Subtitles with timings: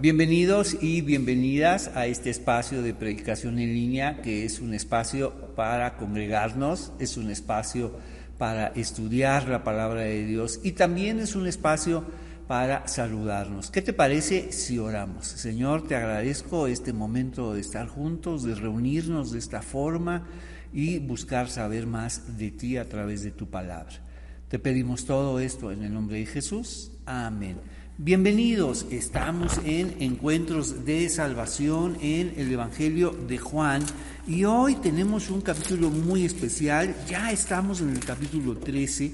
[0.00, 5.98] Bienvenidos y bienvenidas a este espacio de predicación en línea, que es un espacio para
[5.98, 7.92] congregarnos, es un espacio
[8.38, 12.02] para estudiar la palabra de Dios y también es un espacio
[12.48, 13.70] para saludarnos.
[13.70, 15.26] ¿Qué te parece si oramos?
[15.26, 20.26] Señor, te agradezco este momento de estar juntos, de reunirnos de esta forma
[20.72, 24.00] y buscar saber más de ti a través de tu palabra.
[24.48, 26.90] Te pedimos todo esto en el nombre de Jesús.
[27.04, 27.58] Amén.
[28.02, 33.82] Bienvenidos, estamos en Encuentros de Salvación en el Evangelio de Juan
[34.26, 39.12] y hoy tenemos un capítulo muy especial, ya estamos en el capítulo 13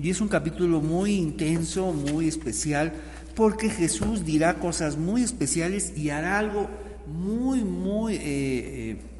[0.00, 2.92] y es un capítulo muy intenso, muy especial,
[3.36, 6.68] porque Jesús dirá cosas muy especiales y hará algo
[7.06, 8.16] muy, muy...
[8.16, 9.13] Eh, eh,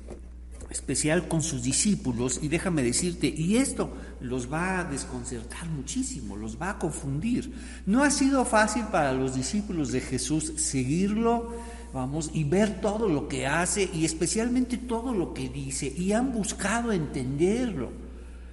[0.74, 6.60] especial con sus discípulos y déjame decirte, y esto los va a desconcertar muchísimo, los
[6.60, 7.52] va a confundir.
[7.87, 11.55] No ha sido fácil para los discípulos de Jesús seguirlo,
[11.92, 16.32] vamos, y ver todo lo que hace y especialmente todo lo que dice, y han
[16.32, 17.93] buscado entenderlo.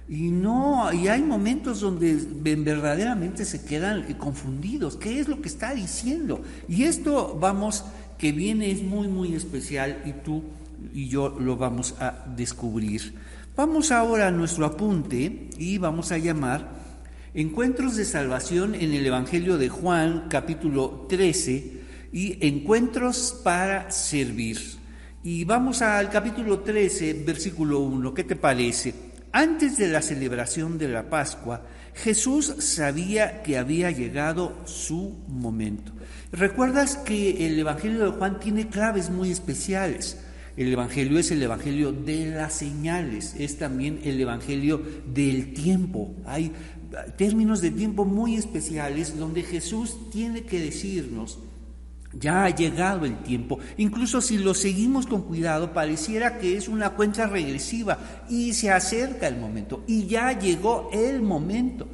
[0.08, 4.96] Y no, y hay momentos donde verdaderamente se quedan confundidos.
[4.96, 6.42] ¿Qué es lo que está diciendo?
[6.68, 7.84] Y esto, vamos,
[8.18, 10.44] que viene es muy, muy especial y tú
[10.92, 13.14] y yo lo vamos a descubrir.
[13.56, 16.70] Vamos ahora a nuestro apunte y vamos a llamar
[17.34, 21.80] Encuentros de Salvación en el Evangelio de Juan, capítulo 13,
[22.12, 24.58] y Encuentros para Servir.
[25.24, 28.12] Y vamos al capítulo 13, versículo 1.
[28.12, 28.94] ¿Qué te parece?
[29.32, 31.62] Antes de la celebración de la Pascua,
[31.94, 35.92] Jesús sabía que había llegado su momento.
[36.32, 40.18] ¿Recuerdas que el Evangelio de Juan tiene claves muy especiales?
[40.56, 46.14] El Evangelio es el Evangelio de las señales, es también el Evangelio del tiempo.
[46.26, 46.52] Hay
[47.16, 51.38] términos de tiempo muy especiales donde Jesús tiene que decirnos,
[52.12, 53.58] ya ha llegado el tiempo.
[53.78, 57.98] Incluso si lo seguimos con cuidado, pareciera que es una cuenta regresiva
[58.28, 59.82] y se acerca el momento.
[59.86, 61.88] Y ya llegó el momento.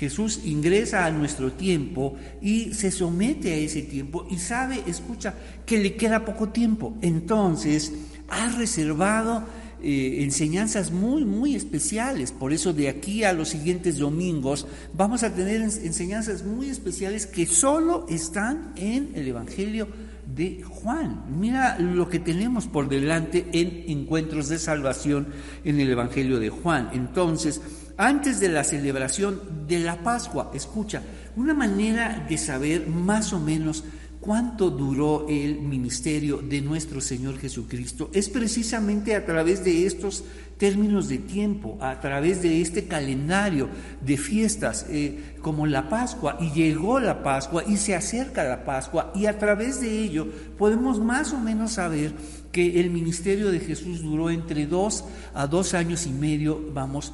[0.00, 5.34] Jesús ingresa a nuestro tiempo y se somete a ese tiempo y sabe, escucha,
[5.66, 6.96] que le queda poco tiempo.
[7.02, 7.92] Entonces,
[8.30, 9.44] ha reservado
[9.82, 12.32] eh, enseñanzas muy, muy especiales.
[12.32, 17.44] Por eso de aquí a los siguientes domingos vamos a tener enseñanzas muy especiales que
[17.44, 19.86] solo están en el Evangelio
[20.34, 21.24] de Juan.
[21.38, 25.26] Mira lo que tenemos por delante en encuentros de salvación
[25.62, 26.88] en el Evangelio de Juan.
[26.94, 27.60] Entonces,
[28.00, 30.50] antes de la celebración de la Pascua.
[30.54, 31.02] Escucha,
[31.36, 33.84] una manera de saber más o menos
[34.20, 40.24] cuánto duró el ministerio de nuestro Señor Jesucristo es precisamente a través de estos
[40.56, 43.68] términos de tiempo, a través de este calendario
[44.00, 46.38] de fiestas eh, como la Pascua.
[46.40, 51.00] Y llegó la Pascua y se acerca la Pascua y a través de ello podemos
[51.00, 52.14] más o menos saber
[52.50, 57.12] que el ministerio de Jesús duró entre dos a dos años y medio, vamos,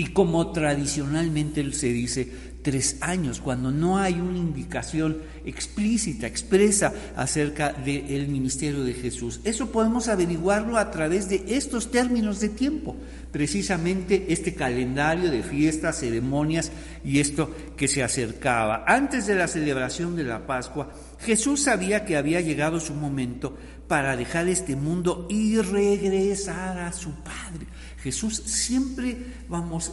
[0.00, 2.26] y como tradicionalmente se dice,
[2.62, 9.40] tres años, cuando no hay una indicación explícita, expresa acerca del ministerio de Jesús.
[9.44, 12.96] Eso podemos averiguarlo a través de estos términos de tiempo,
[13.30, 16.72] precisamente este calendario de fiestas, ceremonias
[17.04, 18.84] y esto que se acercaba.
[18.86, 23.54] Antes de la celebración de la Pascua, Jesús sabía que había llegado su momento
[23.86, 27.66] para dejar este mundo y regresar a su Padre.
[28.02, 29.16] Jesús siempre,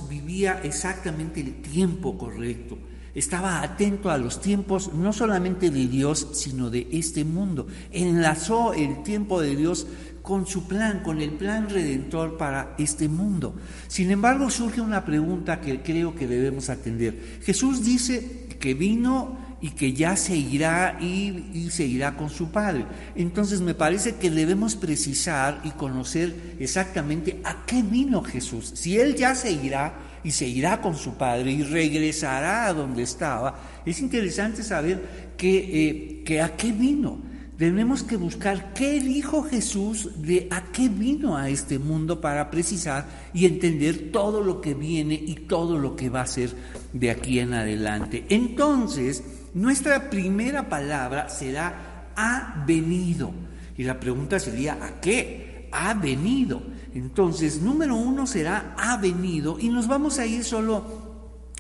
[0.09, 2.78] vivía exactamente el tiempo correcto.
[3.13, 7.66] Estaba atento a los tiempos no solamente de Dios, sino de este mundo.
[7.91, 9.88] Enlazó el tiempo de Dios
[10.22, 13.56] con su plan, con el plan redentor para este mundo.
[13.88, 17.40] Sin embargo, surge una pregunta que creo que debemos atender.
[17.41, 22.85] Jesús dice que vino y que ya se irá y, se irá con su Padre.
[23.16, 28.72] Entonces me parece que debemos precisar y conocer exactamente a qué vino Jesús.
[28.75, 33.03] Si Él ya se irá y se irá con su Padre y regresará a donde
[33.03, 37.26] estaba, es interesante saber que, eh, que a qué vino.
[37.58, 43.08] Tenemos que buscar qué dijo Jesús de a qué vino a este mundo para precisar
[43.34, 46.52] y entender todo lo que viene y todo lo que va a ser
[46.93, 48.28] de aquí en adelante.
[48.29, 49.23] Entonces,
[49.58, 53.32] nuestra primera palabra será ha venido.
[53.76, 55.70] Y la pregunta sería, ¿a qué?
[55.72, 56.62] Ha venido.
[56.94, 61.07] Entonces, número uno será ha venido y nos vamos a ir solo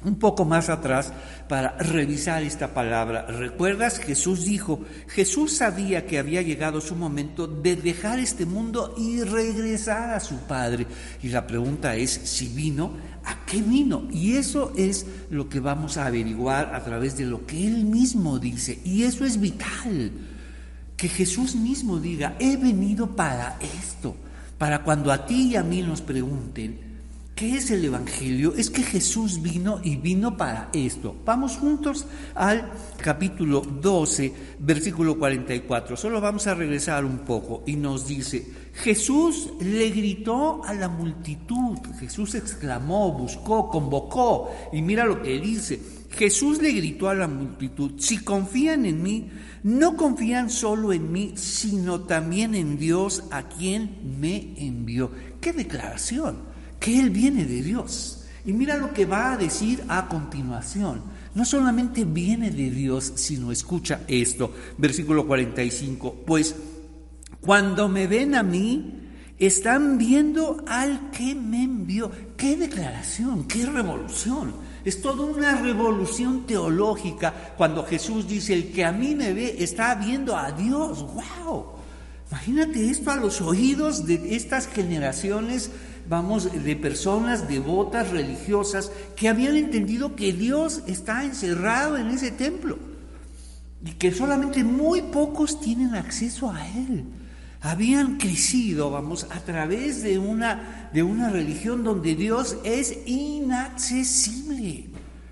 [0.03, 1.11] un poco más atrás
[1.49, 3.25] para revisar esta palabra.
[3.25, 3.99] ¿Recuerdas?
[3.99, 10.11] Jesús dijo, Jesús sabía que había llegado su momento de dejar este mundo y regresar
[10.11, 10.85] a su Padre.
[11.23, 14.07] Y la pregunta es si vino ¿A qué vino?
[14.09, 18.39] Y eso es lo que vamos a averiguar a través de lo que Él mismo
[18.39, 18.79] dice.
[18.85, 20.11] Y eso es vital.
[20.95, 24.15] que Jesús mismo diga, he venido para esto,
[24.57, 26.86] para cuando a ti y a mí nos pregunten,
[27.37, 28.55] ¿qué es el Evangelio?
[28.55, 31.15] Es que Jesús vino y vino para esto.
[31.23, 35.95] Vamos juntos al capítulo 12, versículo 44.
[35.95, 41.77] Solo vamos a regresar un poco y nos dice, Jesús le gritó a la multitud,
[41.99, 45.79] Jesús exclamó, buscó, convocó, y mira lo que dice,
[46.09, 49.29] Jesús le gritó a la multitud, si confían en mí,
[49.61, 55.11] no confían solo en mí, sino también en Dios a quien me envió.
[55.39, 56.46] ¿Qué declaración?
[56.79, 58.25] Que Él viene de Dios.
[58.45, 61.01] Y mira lo que va a decir a continuación.
[61.35, 66.55] No solamente viene de Dios, sino escucha esto, versículo 45, pues
[67.41, 69.07] cuando me ven a mí,
[69.37, 72.11] están viendo al que me envió.
[72.35, 73.47] ¡Qué declaración!
[73.47, 74.53] ¡Qué revolución!
[74.83, 79.95] Es toda una revolución teológica cuando Jesús dice, el que a mí me ve está
[79.95, 81.05] viendo a Dios.
[81.13, 81.65] ¡Wow!
[82.31, 85.71] Imagínate esto a los oídos de estas generaciones,
[86.09, 92.77] vamos, de personas devotas, religiosas, que habían entendido que Dios está encerrado en ese templo
[93.85, 97.05] y que solamente muy pocos tienen acceso a Él
[97.61, 104.85] habían crecido, vamos, a través de una, de una religión donde Dios es inaccesible,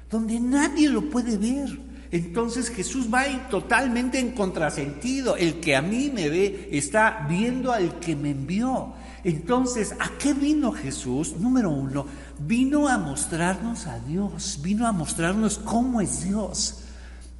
[0.10, 1.80] donde nadie lo puede ver.
[2.12, 5.36] Entonces Jesús va totalmente en contrasentido.
[5.36, 8.94] El que a mí me ve está viendo al que me envió.
[9.25, 11.33] Entonces, ¿a qué vino Jesús?
[11.39, 12.06] Número uno,
[12.38, 16.81] vino a mostrarnos a Dios, vino a mostrarnos cómo es Dios.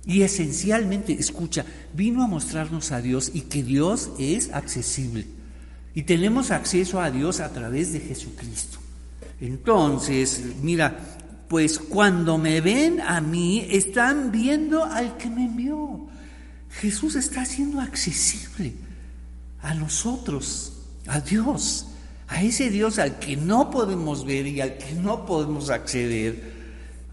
[0.04, 5.28] Y esencialmente, escucha, vino a mostrarnos a Dios y que Dios es accesible.
[5.94, 8.80] Y tenemos acceso a Dios a través de Jesucristo.
[9.40, 10.98] Entonces, mira,
[11.48, 16.08] pues cuando me ven a mí, están viendo al que me envió.
[16.72, 18.74] Jesús está siendo accesible
[19.62, 20.75] a nosotros,
[21.08, 21.88] a Dios,
[22.28, 26.54] a ese Dios al que no podemos ver y al que no podemos acceder.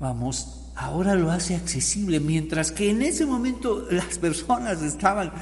[0.01, 5.33] Vamos, ahora lo hace accesible, mientras que en ese momento las personas estaban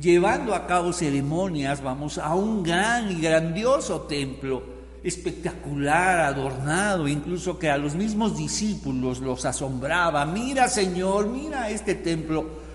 [0.00, 4.62] llevando a cabo ceremonias, vamos, a un gran y grandioso templo,
[5.02, 10.26] espectacular, adornado, incluso que a los mismos discípulos los asombraba.
[10.26, 12.66] Mira, Señor, mira este templo.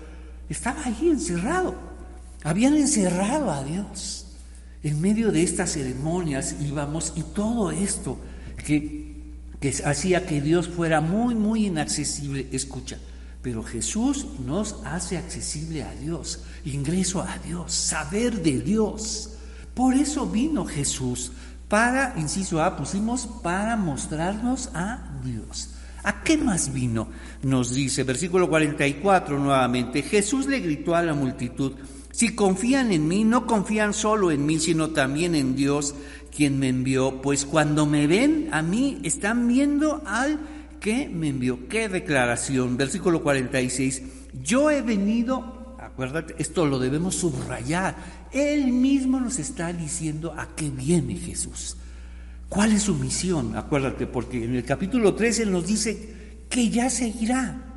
[0.48, 1.74] Estaba ahí encerrado.
[2.42, 4.21] Habían encerrado a Dios
[4.82, 8.18] en medio de estas ceremonias íbamos y todo esto
[8.64, 9.12] que
[9.62, 12.48] que hacía que Dios fuera muy, muy inaccesible.
[12.50, 12.98] Escucha,
[13.42, 19.30] pero Jesús nos hace accesible a Dios, ingreso a Dios, saber de Dios.
[19.72, 21.30] Por eso vino Jesús,
[21.68, 25.70] para, inciso A, pusimos para mostrarnos a Dios.
[26.02, 27.06] ¿A qué más vino?
[27.42, 31.74] Nos dice, versículo 44 nuevamente, Jesús le gritó a la multitud,
[32.12, 35.94] si confían en mí, no confían solo en mí, sino también en Dios,
[36.34, 40.38] quien me envió, pues cuando me ven a mí, están viendo al
[40.78, 41.68] que me envió.
[41.68, 42.76] Qué declaración.
[42.76, 44.02] Versículo 46.
[44.42, 47.96] Yo he venido, acuérdate, esto lo debemos subrayar.
[48.30, 51.76] Él mismo nos está diciendo a qué viene Jesús.
[52.48, 53.56] ¿Cuál es su misión?
[53.56, 57.71] Acuérdate, porque en el capítulo 13 nos dice que ya seguirá.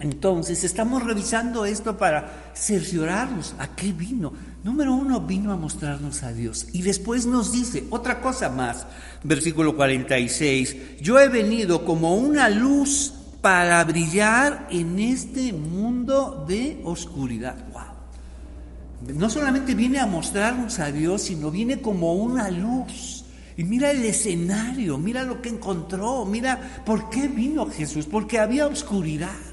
[0.00, 4.32] Entonces, estamos revisando esto para cerciorarnos a qué vino.
[4.62, 6.68] Número uno, vino a mostrarnos a Dios.
[6.72, 8.86] Y después nos dice otra cosa más,
[9.24, 17.56] versículo 46, yo he venido como una luz para brillar en este mundo de oscuridad.
[17.72, 19.16] Wow.
[19.16, 23.24] No solamente viene a mostrarnos a Dios, sino viene como una luz.
[23.56, 28.66] Y mira el escenario, mira lo que encontró, mira por qué vino Jesús, porque había
[28.66, 29.47] oscuridad.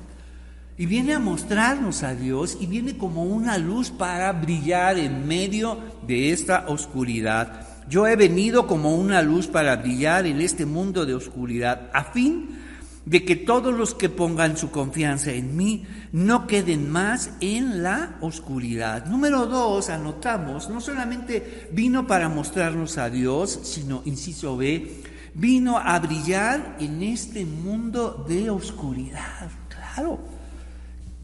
[0.77, 5.79] Y viene a mostrarnos a Dios y viene como una luz para brillar en medio
[6.05, 7.67] de esta oscuridad.
[7.87, 12.59] Yo he venido como una luz para brillar en este mundo de oscuridad, a fin
[13.05, 18.17] de que todos los que pongan su confianza en mí no queden más en la
[18.21, 19.05] oscuridad.
[19.05, 25.03] Número dos, anotamos, no solamente vino para mostrarnos a Dios, sino, inciso B,
[25.35, 29.51] vino a brillar en este mundo de oscuridad.
[29.69, 30.34] Claro.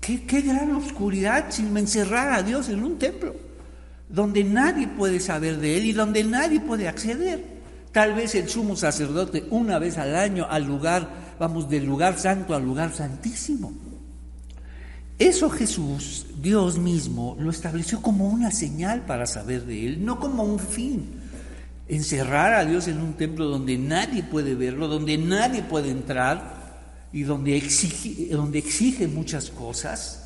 [0.01, 3.36] ¿Qué, gran oscuridad sin encerrar a Dios en un templo,
[4.10, 7.62] donde nadie puede saber de Él y donde nadie puede acceder.
[7.91, 11.08] Tal vez el sumo sacerdote una vez al año al lugar,
[11.39, 13.74] vamos, del lugar santo al lugar santísimo.
[15.20, 20.43] Eso Jesús, Dios mismo, lo estableció como una señal para saber de Él, no como
[20.43, 21.12] un fin.
[21.88, 26.61] Encerrar a Dios en un templo donde nadie puede verlo, donde nadie puede entrar,
[27.13, 30.18] y donde exige, donde exige muchas cosas,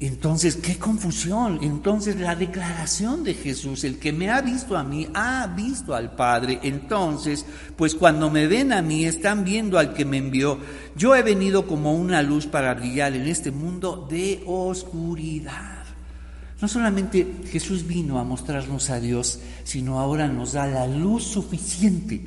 [0.00, 1.60] Entonces, qué confusión.
[1.62, 6.16] Entonces, la declaración de Jesús, el que me ha visto a mí, ha visto al
[6.16, 6.58] Padre.
[6.64, 7.46] Entonces,
[7.76, 10.58] pues cuando me ven a mí, están viendo al que me envió.
[10.96, 15.84] Yo he venido como una luz para brillar en este mundo de oscuridad.
[16.60, 22.26] No solamente Jesús vino a mostrarnos a Dios, sino ahora nos da la luz suficiente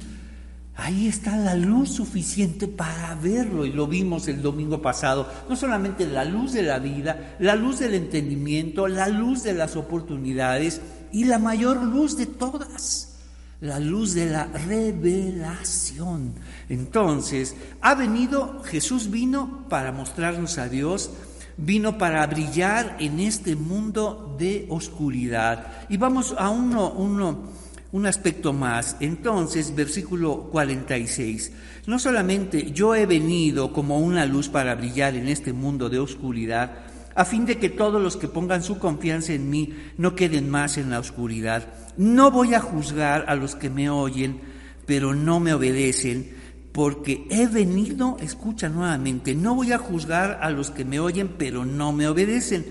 [0.78, 5.30] Ahí está la luz suficiente para verlo y lo vimos el domingo pasado.
[5.48, 9.78] No solamente la luz de la vida, la luz del entendimiento, la luz de las
[9.78, 10.82] oportunidades
[11.14, 13.16] y la mayor luz de todas,
[13.62, 16.34] la luz de la revelación.
[16.68, 21.10] Entonces, ha venido, Jesús vino para mostrarnos a Dios,
[21.56, 25.86] vino para brillar en este mundo de oscuridad.
[25.88, 27.65] Y vamos a uno, uno
[27.96, 28.98] un aspecto más.
[29.00, 31.54] Entonces, versículo 46,
[31.88, 36.74] no solamente yo he venido como una luz para brillar en este mundo de oscuridad,
[37.16, 40.78] a fin de que todos los que pongan su confianza en mí no queden más
[40.78, 41.70] en la oscuridad.
[41.96, 44.42] No voy a juzgar a los que me oyen,
[44.86, 46.36] pero no me obedecen,
[46.74, 51.64] porque he venido, escucha nuevamente, no voy a juzgar a los que me oyen, pero
[51.64, 52.66] no me obedecen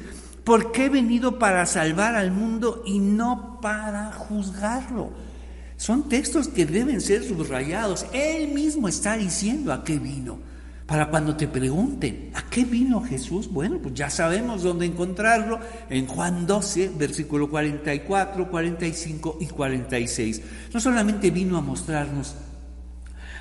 [0.45, 5.11] porque he venido para salvar al mundo y no para juzgarlo.
[5.77, 8.07] Son textos que deben ser subrayados.
[8.13, 10.39] Él mismo está diciendo a qué vino.
[10.87, 13.51] Para cuando te pregunten, ¿a qué vino Jesús?
[13.51, 15.59] Bueno, pues ya sabemos dónde encontrarlo
[15.89, 20.43] en Juan 12, versículo 44, 45 y 46.
[20.75, 22.35] No solamente vino a mostrarnos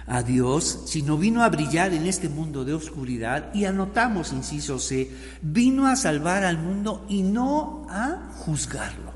[0.07, 5.09] a Dios, sino vino a brillar en este mundo de oscuridad y anotamos, inciso C,
[5.41, 9.13] vino a salvar al mundo y no a juzgarlo.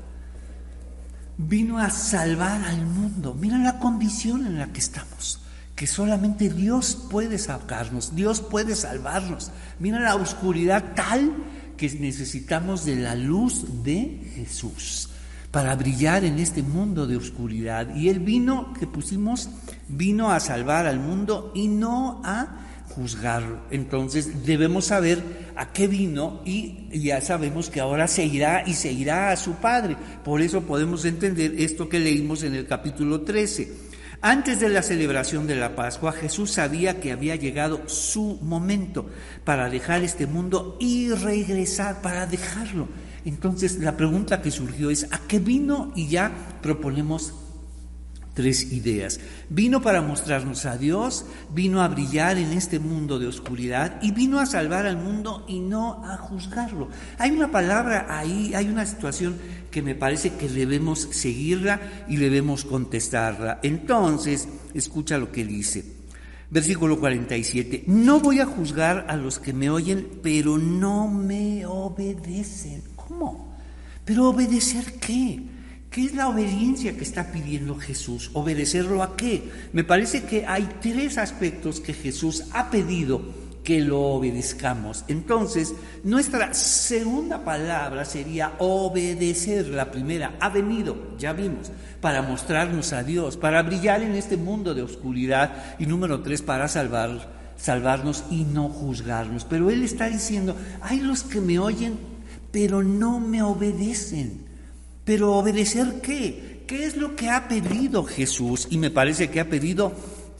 [1.36, 3.34] Vino a salvar al mundo.
[3.34, 5.40] Mira la condición en la que estamos,
[5.76, 9.52] que solamente Dios puede sacarnos, Dios puede salvarnos.
[9.78, 11.32] Mira la oscuridad tal
[11.76, 15.10] que necesitamos de la luz de Jesús
[15.50, 17.94] para brillar en este mundo de oscuridad.
[17.94, 19.48] Y el vino que pusimos
[19.88, 23.60] vino a salvar al mundo y no a juzgarlo.
[23.70, 25.22] Entonces debemos saber
[25.56, 29.54] a qué vino y ya sabemos que ahora se irá y se irá a su
[29.54, 29.96] Padre.
[30.24, 33.88] Por eso podemos entender esto que leímos en el capítulo 13.
[34.20, 39.08] Antes de la celebración de la Pascua, Jesús sabía que había llegado su momento
[39.44, 42.88] para dejar este mundo y regresar, para dejarlo.
[43.28, 45.92] Entonces la pregunta que surgió es, ¿a qué vino?
[45.94, 46.32] Y ya
[46.62, 47.34] proponemos
[48.32, 49.20] tres ideas.
[49.50, 54.40] Vino para mostrarnos a Dios, vino a brillar en este mundo de oscuridad y vino
[54.40, 56.88] a salvar al mundo y no a juzgarlo.
[57.18, 59.36] Hay una palabra ahí, hay una situación
[59.70, 63.60] que me parece que debemos seguirla y debemos contestarla.
[63.62, 65.84] Entonces, escucha lo que dice.
[66.48, 67.84] Versículo 47.
[67.88, 72.96] No voy a juzgar a los que me oyen, pero no me obedecen.
[73.08, 73.56] ¿Cómo?
[74.04, 75.42] ¿Pero obedecer qué?
[75.90, 78.30] ¿Qué es la obediencia que está pidiendo Jesús?
[78.34, 79.50] ¿Obedecerlo a qué?
[79.72, 83.22] Me parece que hay tres aspectos que Jesús ha pedido
[83.64, 85.04] que lo obedezcamos.
[85.08, 85.74] Entonces,
[86.04, 89.68] nuestra segunda palabra sería obedecer.
[89.68, 94.74] La primera ha venido, ya vimos, para mostrarnos a Dios, para brillar en este mundo
[94.74, 95.76] de oscuridad.
[95.78, 99.44] Y número tres, para salvar, salvarnos y no juzgarnos.
[99.44, 101.98] Pero Él está diciendo, hay los que me oyen,
[102.50, 104.46] pero no me obedecen.
[105.04, 106.64] Pero obedecer qué?
[106.66, 108.68] ¿Qué es lo que ha pedido Jesús?
[108.70, 109.92] Y me parece que ha pedido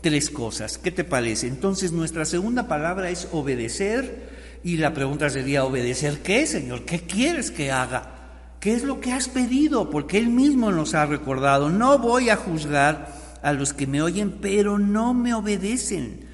[0.03, 0.79] tres cosas.
[0.79, 1.47] ¿Qué te parece?
[1.47, 4.29] Entonces nuestra segunda palabra es obedecer
[4.63, 6.85] y la pregunta sería, ¿obedecer qué, Señor?
[6.85, 8.15] ¿Qué quieres que haga?
[8.61, 9.89] ¿Qué es lo que has pedido?
[9.89, 13.09] Porque Él mismo nos ha recordado, no voy a juzgar
[13.41, 16.28] a los que me oyen, pero no me obedecen,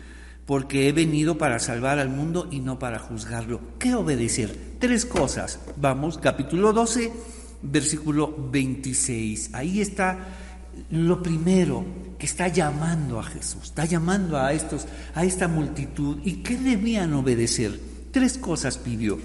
[0.47, 3.61] porque he venido para salvar al mundo y no para juzgarlo.
[3.79, 4.77] ¿Qué obedecer?
[4.79, 5.59] Tres cosas.
[5.77, 7.13] Vamos, capítulo 12
[7.65, 9.51] versículo 26.
[9.55, 10.19] Ahí está
[10.91, 11.85] lo primero
[12.19, 16.19] que está llamando a Jesús, está llamando a estos, a esta multitud.
[16.25, 17.79] ¿Y qué debían obedecer?
[18.11, 19.19] Tres cosas pidió.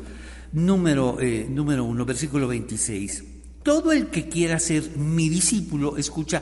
[0.51, 3.23] Número, eh, número uno, versículo 26.
[3.61, 6.41] Todo el que quiera ser mi discípulo, escucha,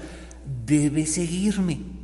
[0.65, 1.96] debe seguirme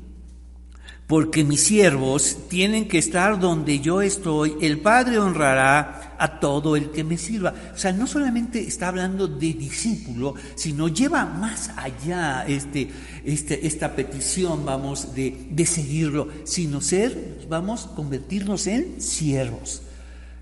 [1.07, 6.91] porque mis siervos tienen que estar donde yo estoy, el Padre honrará a todo el
[6.91, 7.53] que me sirva.
[7.73, 12.89] O sea, no solamente está hablando de discípulo, sino lleva más allá este,
[13.25, 19.81] este, esta petición, vamos, de, de seguirlo, sino ser, vamos, convertirnos en siervos.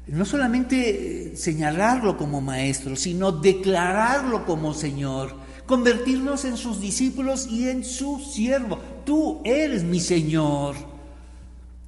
[0.07, 5.41] No solamente señalarlo como maestro, sino declararlo como Señor
[5.71, 8.77] convertirnos en sus discípulos y en su siervo.
[9.05, 10.75] Tú eres mi Señor.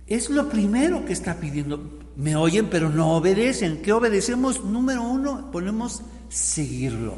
[0.08, 2.02] Es lo primero que está pidiendo.
[2.16, 3.82] me oyen pero no obedecen.
[3.82, 4.64] ¿Qué obedecemos?
[4.64, 7.16] Número uno, ponemos seguirlo.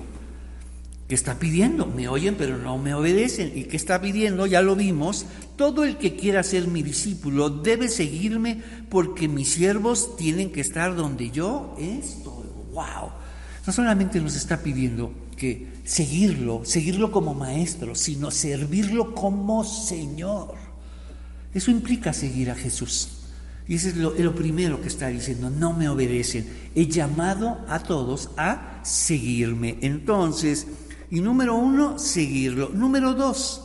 [1.08, 1.86] ¿Qué está pidiendo?
[1.86, 3.52] Me oyen pero no me obedecen.
[3.56, 4.46] ¿Y qué está pidiendo?
[4.48, 5.25] Ya lo vimos.
[5.56, 10.96] Todo el que quiera ser mi discípulo debe seguirme porque mis siervos tienen que estar
[10.96, 12.46] donde yo estoy.
[12.74, 13.12] ¡Wow!
[13.66, 20.56] No solamente nos está pidiendo que seguirlo, seguirlo como maestro, sino servirlo como Señor.
[21.54, 23.10] Eso implica seguir a Jesús.
[23.68, 26.48] Y eso es lo, primero que está diciendo, no me obedecen.
[26.75, 29.77] He llamado a todos a seguirme.
[29.82, 30.68] Entonces,
[31.10, 32.70] y número uno, seguirlo.
[32.70, 33.62] Número dos,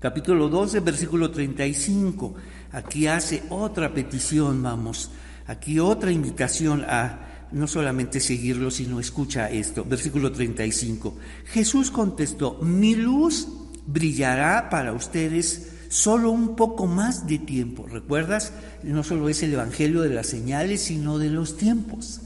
[0.00, 2.34] capítulo 12, versículo 35.
[2.72, 5.10] Aquí hace otra petición, vamos.
[5.46, 9.84] Aquí otra invitación a no solamente seguirlo, sino escucha esto.
[9.84, 11.16] Versículo 35.
[11.46, 13.48] Jesús contestó, mi luz
[13.86, 17.86] brillará para ustedes solo un poco más de tiempo.
[17.86, 18.52] ¿Recuerdas?
[18.82, 22.20] No solo es el Evangelio de las señales, sino de los tiempos.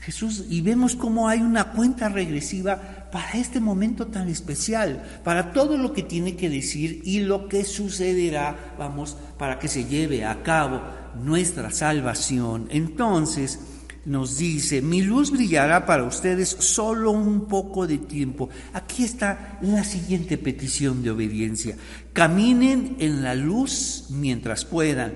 [0.00, 5.78] Jesús, y vemos cómo hay una cuenta regresiva para este momento tan especial, para todo
[5.78, 10.42] lo que tiene que decir y lo que sucederá, vamos, para que se lleve a
[10.42, 10.82] cabo
[11.22, 12.66] nuestra salvación.
[12.70, 13.60] Entonces,
[14.06, 18.48] nos dice, mi luz brillará para ustedes solo un poco de tiempo.
[18.72, 21.76] Aquí está la siguiente petición de obediencia.
[22.12, 25.14] Caminen en la luz mientras puedan,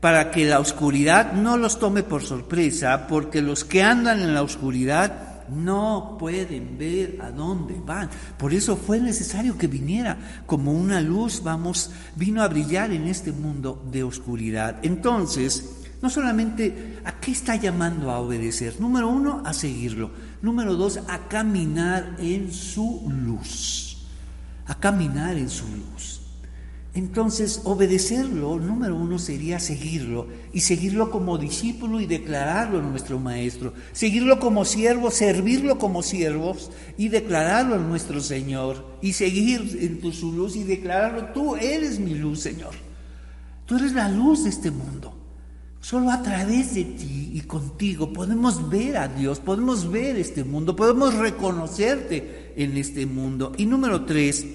[0.00, 4.42] para que la oscuridad no los tome por sorpresa, porque los que andan en la
[4.42, 8.10] oscuridad no pueden ver a dónde van.
[8.38, 13.32] Por eso fue necesario que viniera como una luz, vamos, vino a brillar en este
[13.32, 14.78] mundo de oscuridad.
[14.82, 18.80] Entonces, no solamente a qué está llamando a obedecer.
[18.80, 20.10] Número uno, a seguirlo.
[20.42, 24.06] Número dos, a caminar en su luz.
[24.66, 26.20] A caminar en su luz.
[26.94, 33.74] Entonces, obedecerlo, número uno, sería seguirlo y seguirlo como discípulo y declararlo nuestro Maestro.
[33.92, 38.86] Seguirlo como siervo, servirlo como siervos y declararlo en nuestro Señor.
[39.02, 42.74] Y seguir en tu, su luz y declararlo, tú eres mi luz, Señor.
[43.66, 45.23] Tú eres la luz de este mundo.
[45.84, 50.74] Solo a través de ti y contigo podemos ver a Dios, podemos ver este mundo,
[50.74, 53.52] podemos reconocerte en este mundo.
[53.58, 54.46] Y número tres,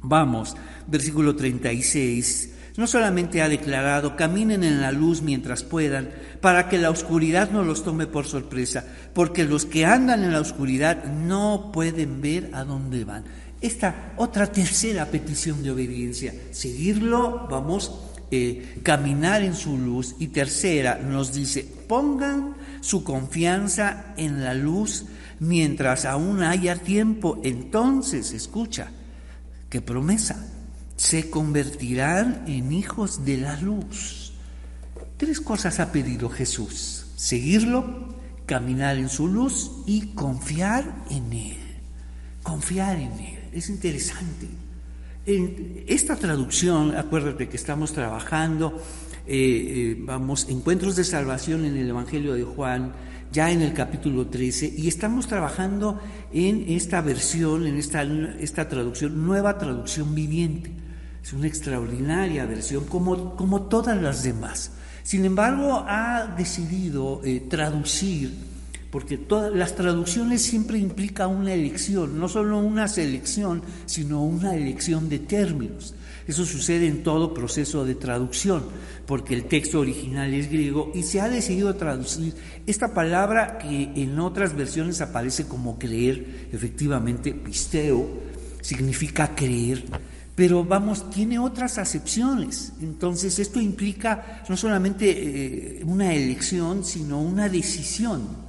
[0.00, 0.56] vamos,
[0.86, 2.54] versículo 36.
[2.78, 6.08] No solamente ha declarado, caminen en la luz mientras puedan,
[6.40, 10.40] para que la oscuridad no los tome por sorpresa, porque los que andan en la
[10.40, 13.24] oscuridad no pueden ver a dónde van.
[13.60, 20.16] Esta otra tercera petición de obediencia, seguirlo, vamos, eh, caminar en su luz.
[20.18, 25.06] Y tercera, nos dice, pongan su confianza en la luz
[25.40, 27.40] mientras aún haya tiempo.
[27.42, 28.90] Entonces, escucha,
[29.70, 30.46] qué promesa,
[30.96, 34.32] se convertirán en hijos de la luz.
[35.16, 38.14] Tres cosas ha pedido Jesús, seguirlo,
[38.46, 41.56] caminar en su luz y confiar en Él.
[42.42, 43.38] Confiar en Él.
[43.52, 44.48] Es interesante.
[45.28, 48.80] En esta traducción, acuérdate que estamos trabajando,
[49.26, 52.94] eh, eh, vamos, encuentros de salvación en el Evangelio de Juan,
[53.30, 56.00] ya en el capítulo 13, y estamos trabajando
[56.32, 58.04] en esta versión, en esta,
[58.40, 60.72] esta traducción, nueva traducción viviente.
[61.22, 64.72] Es una extraordinaria versión, como, como todas las demás.
[65.02, 68.32] Sin embargo, ha decidido eh, traducir
[68.90, 75.08] porque todas las traducciones siempre implica una elección, no solo una selección, sino una elección
[75.08, 75.94] de términos.
[76.26, 78.62] Eso sucede en todo proceso de traducción,
[79.06, 82.34] porque el texto original es griego y se ha decidido traducir
[82.66, 88.06] esta palabra que en otras versiones aparece como creer, efectivamente, pisteo,
[88.60, 89.84] significa creer,
[90.34, 92.72] pero vamos, tiene otras acepciones.
[92.80, 98.47] Entonces esto implica no solamente eh, una elección, sino una decisión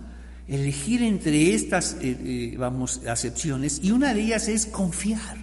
[0.50, 5.38] elegir entre estas, eh, eh, vamos, acepciones, y una de ellas es confiar.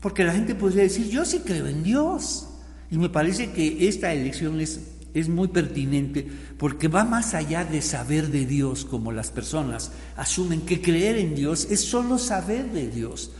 [0.00, 2.46] Porque la gente podría decir, yo sí creo en Dios.
[2.90, 4.80] Y me parece que esta elección es,
[5.12, 10.62] es muy pertinente porque va más allá de saber de Dios, como las personas asumen
[10.62, 13.30] que creer en Dios es solo saber de Dios.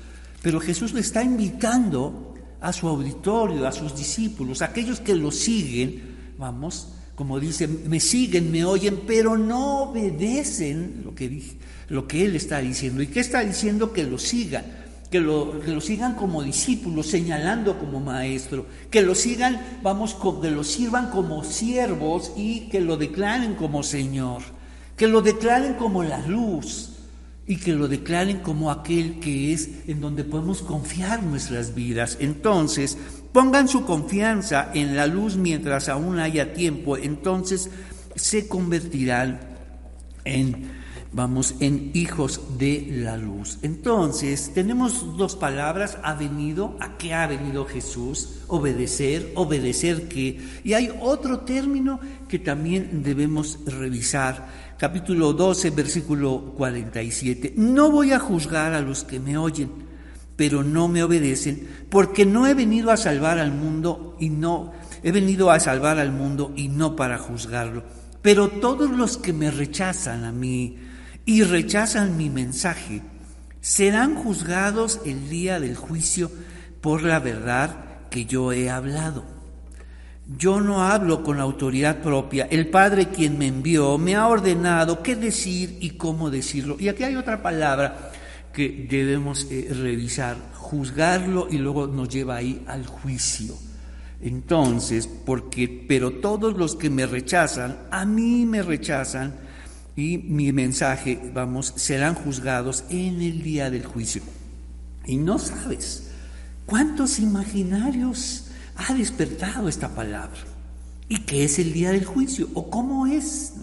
[0.42, 5.31] Pero Jesús le está invitando a su auditorio, a sus discípulos, a aquellos que lo
[5.31, 6.88] siguen, vamos,
[7.21, 11.43] como dice, me siguen, me oyen, pero no obedecen lo que,
[11.91, 13.03] lo que Él está diciendo.
[13.03, 13.93] ¿Y qué está diciendo?
[13.93, 14.65] Que lo sigan,
[15.11, 20.51] que lo, que lo sigan como discípulos, señalando como maestro, que lo sigan, vamos, que
[20.51, 24.41] lo sirvan como siervos y que lo declaren como Señor,
[24.97, 26.93] que lo declaren como la luz
[27.47, 32.17] y que lo declaren como aquel que es en donde podemos confiar nuestras vidas.
[32.19, 32.97] Entonces,
[33.33, 36.97] Pongan su confianza en la luz mientras aún haya tiempo.
[36.97, 37.71] Entonces,
[38.16, 39.40] se convertirán
[40.25, 40.81] en
[41.12, 43.59] vamos en hijos de la luz.
[43.62, 48.40] Entonces, tenemos dos palabras, ha venido, ¿a qué ha venido Jesús?
[48.49, 50.40] Obedecer, obedecer qué.
[50.62, 54.49] Y hay otro término que también debemos revisar.
[54.79, 57.55] Capítulo 12, versículo 47.
[57.57, 59.71] No voy a juzgar a los que me oyen,
[60.40, 64.72] pero no me obedecen, porque no he venido a salvar al mundo y no
[65.03, 67.85] he venido a salvar al mundo y no para juzgarlo.
[68.22, 70.79] Pero todos los que me rechazan a mí,
[71.26, 73.03] y rechazan mi mensaje,
[73.61, 76.31] serán juzgados el día del juicio
[76.81, 79.24] por la verdad que yo he hablado.
[80.38, 82.48] Yo no hablo con autoridad propia.
[82.50, 86.79] El Padre quien me envió me ha ordenado qué decir y cómo decirlo.
[86.81, 88.10] Y aquí hay otra palabra
[88.53, 93.55] que debemos eh, revisar, juzgarlo y luego nos lleva ahí al juicio.
[94.21, 99.35] Entonces, porque, pero todos los que me rechazan, a mí me rechazan,
[99.97, 104.23] y mi mensaje, vamos, serán juzgados en el día del juicio.
[105.05, 106.09] Y no sabes
[106.67, 110.41] cuántos imaginarios ha despertado esta palabra
[111.09, 113.55] y qué es el día del juicio o cómo es.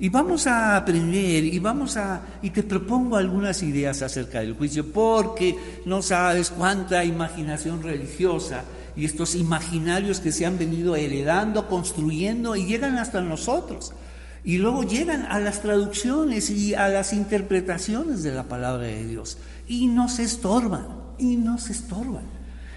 [0.00, 4.92] Y vamos a aprender y vamos a y te propongo algunas ideas acerca del juicio
[4.92, 5.56] porque
[5.86, 8.62] no sabes cuánta imaginación religiosa
[8.94, 13.92] y estos imaginarios que se han venido heredando, construyendo y llegan hasta nosotros.
[14.44, 19.38] Y luego llegan a las traducciones y a las interpretaciones de la palabra de Dios.
[19.66, 20.86] Y no se estorban,
[21.18, 22.22] y no se estorban.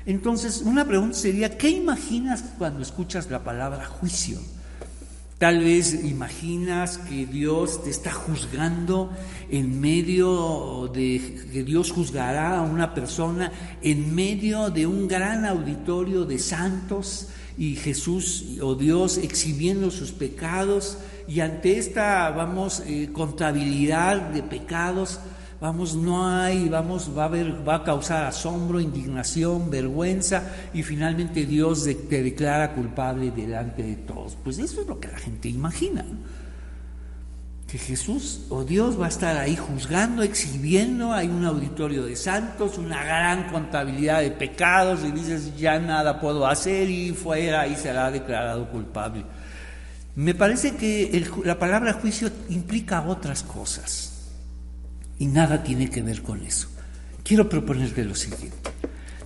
[0.05, 4.39] Entonces, una pregunta sería, ¿qué imaginas cuando escuchas la palabra juicio?
[5.41, 9.09] Tal vez imaginas que Dios te está juzgando
[9.49, 11.19] en medio de
[11.51, 13.51] que Dios juzgará a una persona
[13.81, 20.99] en medio de un gran auditorio de santos y Jesús o Dios exhibiendo sus pecados.
[21.27, 25.19] Y ante esta, vamos, eh, contabilidad de pecados,
[25.61, 30.43] vamos, no hay, vamos, va a haber, va a causar asombro, indignación, vergüenza,
[30.73, 34.35] y finalmente Dios te declara culpable delante de todos.
[34.43, 36.03] Pues eso es lo que la gente imagina.
[37.67, 42.79] Que Jesús o Dios va a estar ahí juzgando, exhibiendo, hay un auditorio de santos,
[42.79, 48.09] una gran contabilidad de pecados, y dices, ya nada puedo hacer, y fuera, y será
[48.09, 49.23] declarado culpable.
[50.15, 54.10] Me parece que la palabra juicio implica otras cosas
[55.21, 56.67] y nada tiene que ver con eso.
[57.23, 58.71] Quiero proponerte lo siguiente.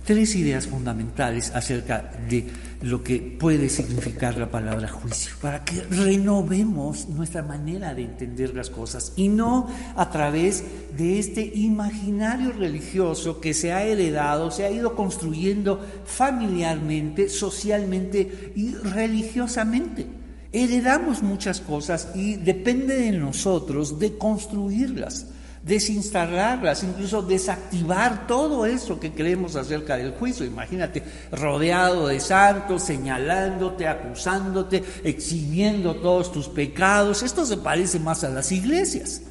[0.04, 2.46] Tres ideas fundamentales acerca de
[2.82, 8.68] lo que puede significar la palabra juicio, para que renovemos nuestra manera de entender las
[8.68, 10.64] cosas y no a través
[10.98, 18.74] de este imaginario religioso que se ha heredado, se ha ido construyendo familiarmente, socialmente y
[18.74, 20.06] religiosamente.
[20.52, 25.28] Heredamos muchas cosas y depende de nosotros de construirlas,
[25.66, 30.46] desinstalarlas, incluso desactivar todo eso que creemos acerca del juicio.
[30.46, 31.02] Imagínate,
[31.32, 37.24] rodeado de santos, señalándote, acusándote, exhibiendo todos tus pecados.
[37.24, 39.22] Esto se parece más a las iglesias,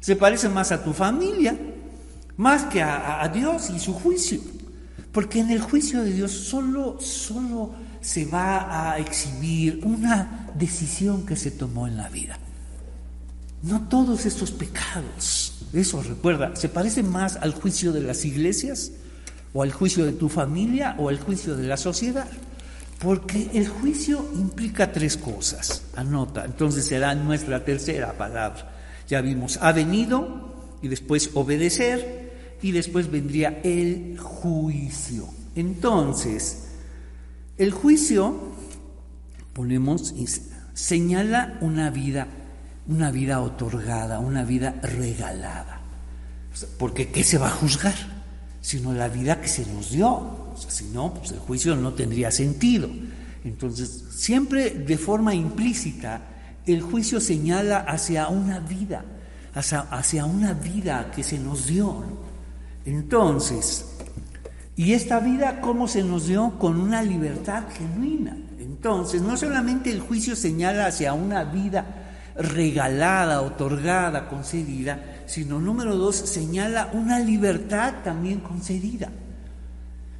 [0.00, 1.56] se parece más a tu familia,
[2.36, 4.40] más que a, a Dios y su juicio.
[5.12, 7.70] Porque en el juicio de Dios solo, solo
[8.00, 12.40] se va a exhibir una decisión que se tomó en la vida.
[13.62, 18.92] No todos estos pecados, eso recuerda, se parecen más al juicio de las iglesias
[19.52, 22.28] o al juicio de tu familia o al juicio de la sociedad.
[22.98, 25.82] Porque el juicio implica tres cosas.
[25.96, 28.72] Anota, entonces será nuestra tercera palabra.
[29.08, 35.28] Ya vimos, ha venido y después obedecer y después vendría el juicio.
[35.54, 36.68] Entonces,
[37.58, 38.52] el juicio,
[39.52, 40.14] ponemos,
[40.74, 42.28] señala una vida,
[42.88, 45.80] una vida otorgada, una vida regalada.
[46.78, 47.94] Porque ¿qué se va a juzgar?
[48.60, 50.54] Sino la vida que se nos dio.
[50.56, 52.88] si no, pues el juicio no tendría sentido.
[53.44, 56.22] Entonces, siempre de forma implícita,
[56.66, 59.04] el juicio señala hacia una vida,
[59.54, 62.02] hacia, hacia una vida que se nos dio.
[62.84, 63.84] Entonces,
[64.76, 66.58] y esta vida, ¿cómo se nos dio?
[66.58, 68.36] Con una libertad genuina.
[68.58, 72.05] Entonces, no solamente el juicio señala hacia una vida
[72.38, 79.10] regalada, otorgada, concedida, sino número dos, señala una libertad también concedida.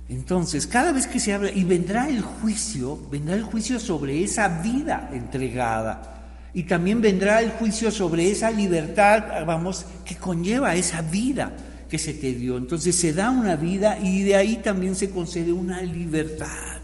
[0.09, 4.61] Entonces, cada vez que se habla, y vendrá el juicio, vendrá el juicio sobre esa
[4.63, 6.15] vida entregada,
[6.55, 11.53] y también vendrá el juicio sobre esa libertad, vamos, que conlleva esa vida
[11.89, 12.57] que se te dio.
[12.57, 16.76] Entonces se da una vida y de ahí también se concede una libertad.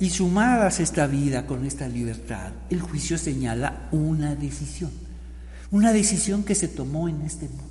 [0.00, 4.90] Y sumadas esta vida con esta libertad, el juicio señala una decisión,
[5.70, 7.66] una decisión que se tomó en este mundo.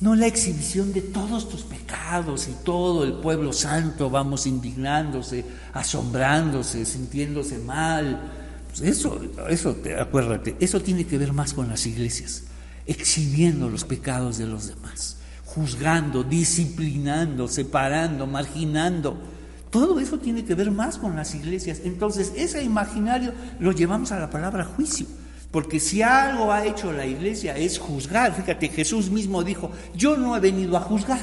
[0.00, 6.84] No la exhibición de todos tus pecados y todo el pueblo santo, vamos indignándose, asombrándose,
[6.84, 8.20] sintiéndose mal.
[8.68, 12.44] Pues eso, eso, acuérdate, eso tiene que ver más con las iglesias,
[12.86, 19.38] exhibiendo los pecados de los demás, juzgando, disciplinando, separando, marginando
[19.70, 21.80] todo eso tiene que ver más con las iglesias.
[21.84, 25.06] Entonces, ese imaginario lo llevamos a la palabra juicio.
[25.50, 28.34] Porque si algo ha hecho la iglesia es juzgar.
[28.34, 31.20] Fíjate, Jesús mismo dijo, yo no he venido a juzgar,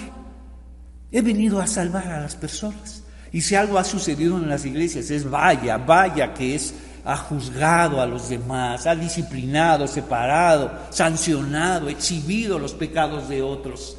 [1.11, 3.03] he venido a salvar a las personas.
[3.31, 6.73] Y si algo ha sucedido en las iglesias es vaya, vaya que es,
[7.05, 13.97] ha juzgado a los demás, ha disciplinado, separado, sancionado, exhibido los pecados de otros.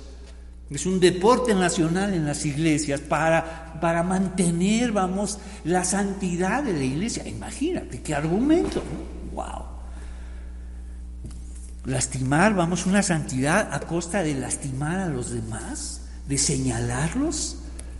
[0.70, 6.84] Es un deporte nacional en las iglesias para, para mantener, vamos, la santidad de la
[6.84, 7.26] iglesia.
[7.26, 8.82] Imagínate qué argumento.
[9.32, 9.64] ¡Wow!
[11.86, 17.56] Lastimar, vamos, una santidad a costa de lastimar a los demás, de señalarlos,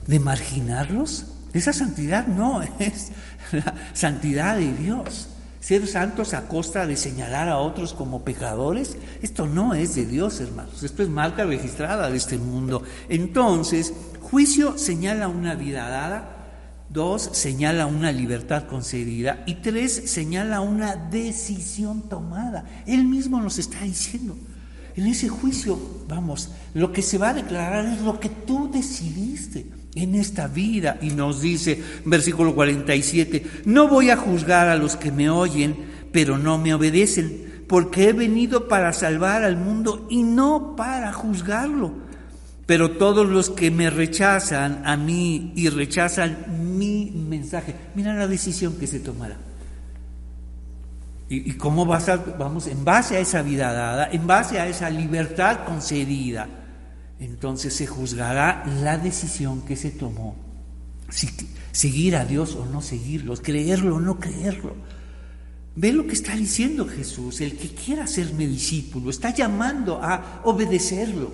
[0.06, 1.26] de marginarlos.
[1.54, 3.12] Esa santidad no es
[3.50, 5.28] la santidad de Dios
[5.68, 10.40] ser santos a costa de señalar a otros como pecadores, esto no es de Dios,
[10.40, 12.82] hermanos, esto es marca registrada de este mundo.
[13.10, 20.96] Entonces, juicio señala una vida dada, dos, señala una libertad concedida y tres, señala una
[20.96, 22.64] decisión tomada.
[22.86, 24.38] Él mismo nos está diciendo.
[24.96, 25.78] En ese juicio,
[26.08, 30.98] vamos, lo que se va a declarar es lo que tú decidiste en esta vida.
[31.00, 35.76] Y nos dice, versículo 47, no voy a juzgar a los que me oyen,
[36.12, 41.92] pero no me obedecen, porque he venido para salvar al mundo y no para juzgarlo.
[42.66, 48.76] Pero todos los que me rechazan a mí y rechazan mi mensaje, mira la decisión
[48.78, 49.38] que se tomará.
[51.30, 54.88] ¿Y, cómo vas a, vamos, en base a esa vida dada, en base a esa
[54.88, 56.48] libertad concedida?
[57.20, 60.36] Entonces se juzgará la decisión que se tomó.
[61.72, 64.76] Seguir a Dios o no seguirlo, creerlo o no creerlo.
[65.74, 71.32] Ve lo que está diciendo Jesús, el que quiera serme discípulo, está llamando a obedecerlo,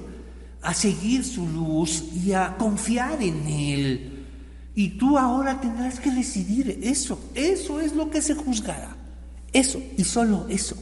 [0.63, 4.27] a seguir su luz y a confiar en Él.
[4.75, 8.97] Y tú ahora tendrás que decidir eso, eso es lo que se juzgará,
[9.53, 10.77] eso y solo eso,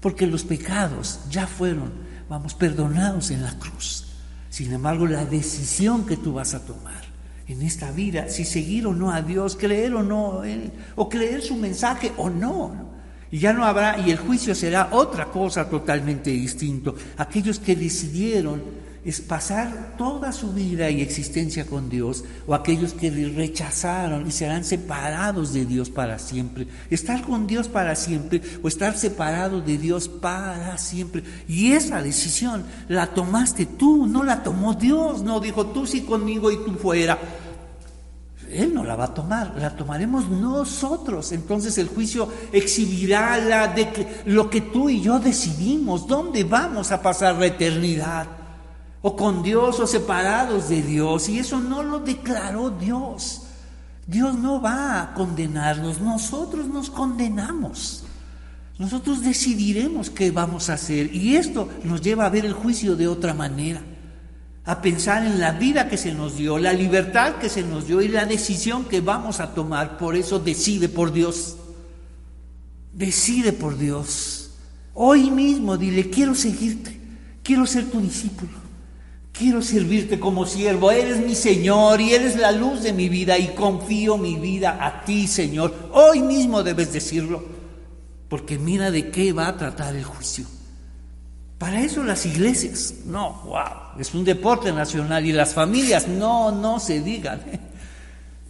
[0.00, 1.92] porque los pecados ya fueron,
[2.28, 4.11] vamos, perdonados en la cruz.
[4.52, 7.02] Sin embargo, la decisión que tú vas a tomar
[7.48, 10.42] en esta vida, si seguir o no a Dios, creer o no,
[10.94, 12.92] o creer su mensaje o no,
[13.30, 16.94] y ya no habrá, y el juicio será otra cosa totalmente distinto.
[17.16, 18.60] Aquellos que decidieron
[19.04, 24.64] es pasar toda su vida y existencia con Dios, o aquellos que rechazaron y serán
[24.64, 26.68] separados de Dios para siempre.
[26.88, 31.24] Estar con Dios para siempre o estar separado de Dios para siempre.
[31.48, 36.52] Y esa decisión la tomaste tú, no la tomó Dios, no dijo tú sí conmigo
[36.52, 37.18] y tú fuera.
[38.52, 41.32] Él no la va a tomar, la tomaremos nosotros.
[41.32, 43.88] Entonces el juicio exhibirá la de
[44.26, 48.41] lo que tú y yo decidimos, dónde vamos a pasar la eternidad
[49.02, 51.28] o con Dios o separados de Dios.
[51.28, 53.42] Y eso no lo declaró Dios.
[54.06, 58.04] Dios no va a condenarnos, nosotros nos condenamos.
[58.78, 63.06] Nosotros decidiremos qué vamos a hacer y esto nos lleva a ver el juicio de
[63.06, 63.80] otra manera,
[64.64, 68.00] a pensar en la vida que se nos dio, la libertad que se nos dio
[68.00, 69.98] y la decisión que vamos a tomar.
[69.98, 71.56] Por eso decide por Dios,
[72.92, 74.50] decide por Dios.
[74.94, 76.98] Hoy mismo dile, quiero seguirte,
[77.42, 78.61] quiero ser tu discípulo.
[79.32, 83.48] Quiero servirte como siervo, eres mi Señor y eres la luz de mi vida y
[83.54, 85.74] confío mi vida a ti, Señor.
[85.92, 87.42] Hoy mismo debes decirlo,
[88.28, 90.44] porque mira de qué va a tratar el juicio.
[91.56, 96.78] Para eso las iglesias, no, wow, es un deporte nacional y las familias, no, no
[96.78, 97.40] se digan.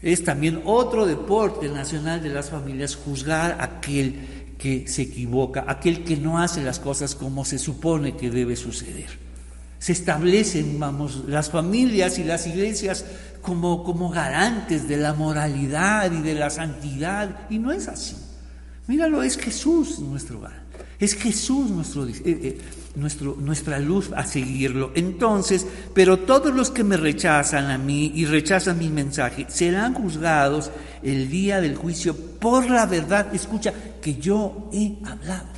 [0.02, 6.02] Es también otro deporte nacional de las familias juzgar a aquel que se equivoca, aquel
[6.02, 9.31] que no hace las cosas como se supone que debe suceder
[9.82, 13.04] se establecen, vamos, las familias y las iglesias
[13.40, 18.14] como, como garantes de la moralidad y de la santidad, y no es así.
[18.86, 20.62] Míralo, es Jesús nuestro hogar,
[21.00, 22.58] es Jesús nuestro, eh, eh,
[22.94, 24.92] nuestro, nuestra luz a seguirlo.
[24.94, 30.70] Entonces, pero todos los que me rechazan a mí y rechazan mi mensaje serán juzgados
[31.02, 35.51] el día del juicio por la verdad, escucha, que yo he hablado.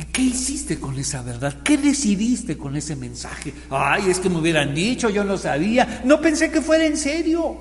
[0.00, 1.62] ¿Y qué hiciste con esa verdad?
[1.62, 3.52] ¿Qué decidiste con ese mensaje?
[3.68, 7.54] Ay, es que me hubieran dicho, yo no sabía, no pensé que fuera en serio.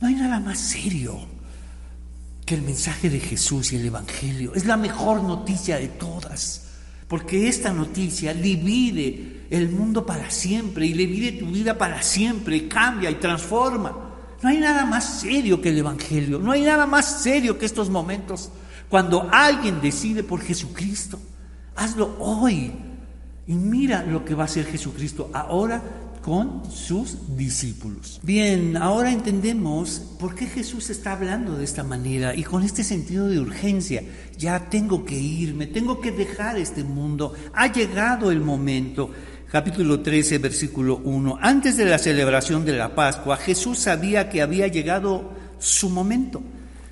[0.00, 1.16] No hay nada más serio
[2.44, 6.70] que el mensaje de Jesús y el Evangelio es la mejor noticia de todas,
[7.06, 13.12] porque esta noticia divide el mundo para siempre y divide tu vida para siempre, cambia
[13.12, 13.96] y transforma.
[14.42, 17.90] No hay nada más serio que el Evangelio, no hay nada más serio que estos
[17.90, 18.50] momentos
[18.88, 21.18] cuando alguien decide por Jesucristo.
[21.76, 22.72] Hazlo hoy
[23.46, 25.82] y mira lo que va a hacer Jesucristo ahora
[26.22, 28.20] con sus discípulos.
[28.22, 33.28] Bien, ahora entendemos por qué Jesús está hablando de esta manera y con este sentido
[33.28, 34.02] de urgencia.
[34.36, 37.32] Ya tengo que irme, tengo que dejar este mundo.
[37.54, 39.10] Ha llegado el momento.
[39.50, 41.38] Capítulo 13, versículo 1.
[41.40, 46.42] Antes de la celebración de la Pascua, Jesús sabía que había llegado su momento.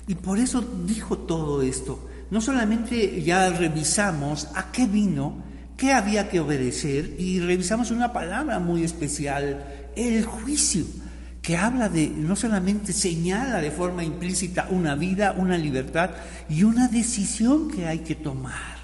[0.07, 2.07] Y por eso dijo todo esto.
[2.31, 5.43] No solamente ya revisamos a qué vino,
[5.75, 9.65] qué había que obedecer y revisamos una palabra muy especial,
[9.95, 10.85] el juicio,
[11.41, 16.09] que habla de, no solamente señala de forma implícita una vida, una libertad
[16.49, 18.77] y una decisión que hay que tomar.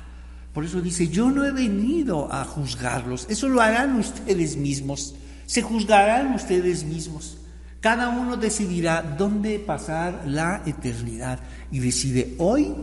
[0.53, 5.61] Por eso dice, yo no he venido a juzgarlos, eso lo harán ustedes mismos, se
[5.61, 7.39] juzgarán ustedes mismos.
[7.83, 11.37] Cada uno decidirá dónde pasar la eternidad
[11.69, 12.73] y decide hoy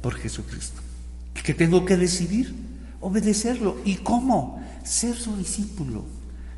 [0.00, 0.80] por Jesucristo.
[1.42, 2.54] ¿Qué tengo que decidir?
[3.02, 3.76] obedecerlo.
[3.84, 4.62] ¿Y cómo?
[4.82, 6.04] Ser su discípulo,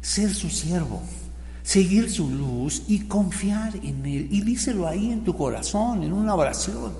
[0.00, 1.02] ser su siervo,
[1.62, 4.28] seguir su luz y confiar en Él.
[4.30, 6.92] Y díselo ahí en tu corazón, en una oración.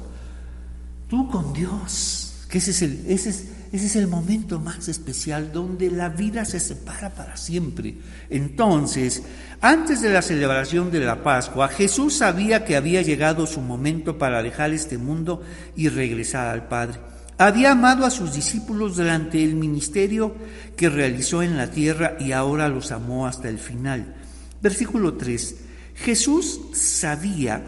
[1.09, 5.50] Tú con Dios, que ese es el, ese es, ese es el momento más especial
[5.52, 7.96] donde la vida se separa para siempre.
[8.30, 9.24] Entonces,
[9.60, 14.44] antes de la celebración de la Pascua, Jesús sabía que había llegado su momento para
[14.44, 15.42] dejar este mundo
[15.74, 17.00] y regresar al Padre.
[17.37, 20.37] Había amado a sus discípulos durante el ministerio
[20.76, 24.14] que realizó en la tierra y ahora los amó hasta el final.
[24.62, 25.56] Versículo 3.
[25.96, 27.60] Jesús sabía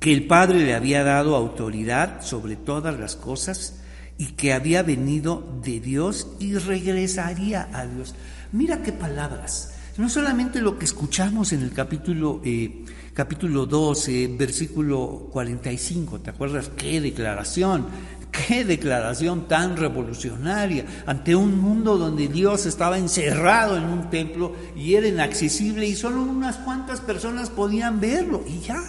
[0.00, 3.83] que el Padre le había dado autoridad sobre todas las cosas
[4.18, 8.14] y que había venido de Dios y regresaría a Dios.
[8.52, 9.74] Mira qué palabras.
[9.96, 16.70] No solamente lo que escuchamos en el capítulo, eh, capítulo 12, versículo 45, ¿te acuerdas?
[16.76, 17.86] Qué declaración.
[18.32, 24.94] Qué declaración tan revolucionaria ante un mundo donde Dios estaba encerrado en un templo y
[24.94, 28.82] era inaccesible y solo unas cuantas personas podían verlo y ya.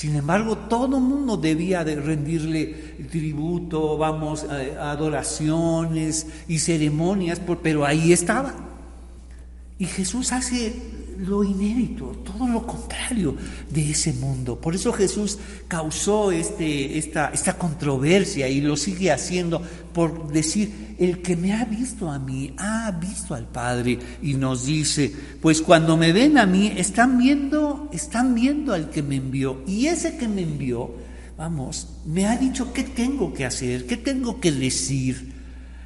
[0.00, 2.68] Sin embargo, todo mundo debía de rendirle
[3.10, 8.54] tributo, vamos, adoraciones y ceremonias, pero ahí estaba.
[9.78, 10.72] Y Jesús hace
[11.26, 13.36] lo inédito, todo lo contrario
[13.70, 14.60] de ese mundo.
[14.60, 21.20] Por eso Jesús causó este, esta, esta controversia y lo sigue haciendo por decir, el
[21.20, 23.98] que me ha visto a mí, ha visto al Padre.
[24.22, 29.02] Y nos dice, pues cuando me ven a mí, están viendo, están viendo al que
[29.02, 29.62] me envió.
[29.66, 30.94] Y ese que me envió,
[31.36, 35.39] vamos, me ha dicho qué tengo que hacer, qué tengo que decir.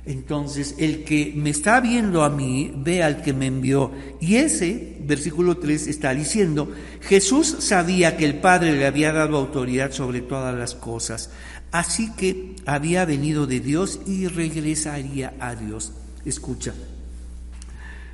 [0.06, 3.90] Entonces, el que me está viendo a mí, ve al que me envió.
[4.20, 9.92] Y ese, versículo 3, está diciendo, Jesús sabía que el Padre le había dado autoridad
[9.92, 11.30] sobre todas las cosas,
[11.72, 15.92] así que había venido de Dios y regresaría a Dios.
[16.26, 16.74] Escucha,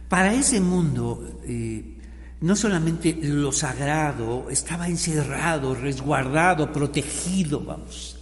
[0.08, 1.96] para ese mundo, eh,
[2.40, 8.19] no solamente lo sagrado estaba encerrado, resguardado, protegido, vamos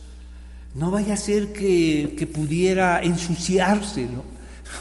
[0.74, 4.24] no vaya a ser que, pudiera ensuciarse, ¿no?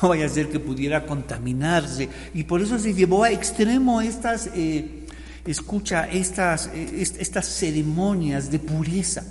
[0.01, 2.09] no vaya a ser que pudiera contaminarse.
[2.33, 5.05] Y por eso se llevó a extremo estas, eh,
[5.45, 9.23] escucha, estas, eh, estas ceremonias de pureza.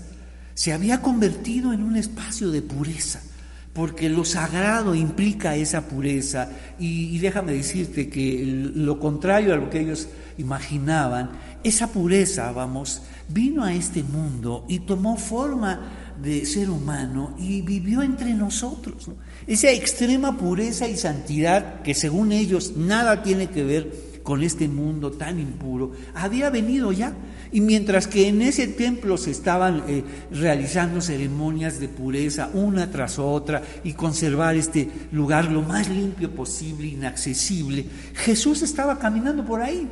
[0.54, 3.20] Se había convertido en un espacio de pureza,
[3.74, 6.48] porque lo sagrado implica esa pureza.
[6.78, 8.42] Y, y déjame decirte que
[8.74, 11.30] lo contrario a lo que ellos imaginaban,
[11.62, 18.02] esa pureza, vamos, vino a este mundo y tomó forma de ser humano y vivió
[18.02, 19.10] entre nosotros.
[19.46, 25.12] Esa extrema pureza y santidad que según ellos nada tiene que ver con este mundo
[25.12, 27.14] tan impuro, había venido ya.
[27.52, 33.20] Y mientras que en ese templo se estaban eh, realizando ceremonias de pureza una tras
[33.20, 39.88] otra y conservar este lugar lo más limpio posible, inaccesible, Jesús estaba caminando por ahí.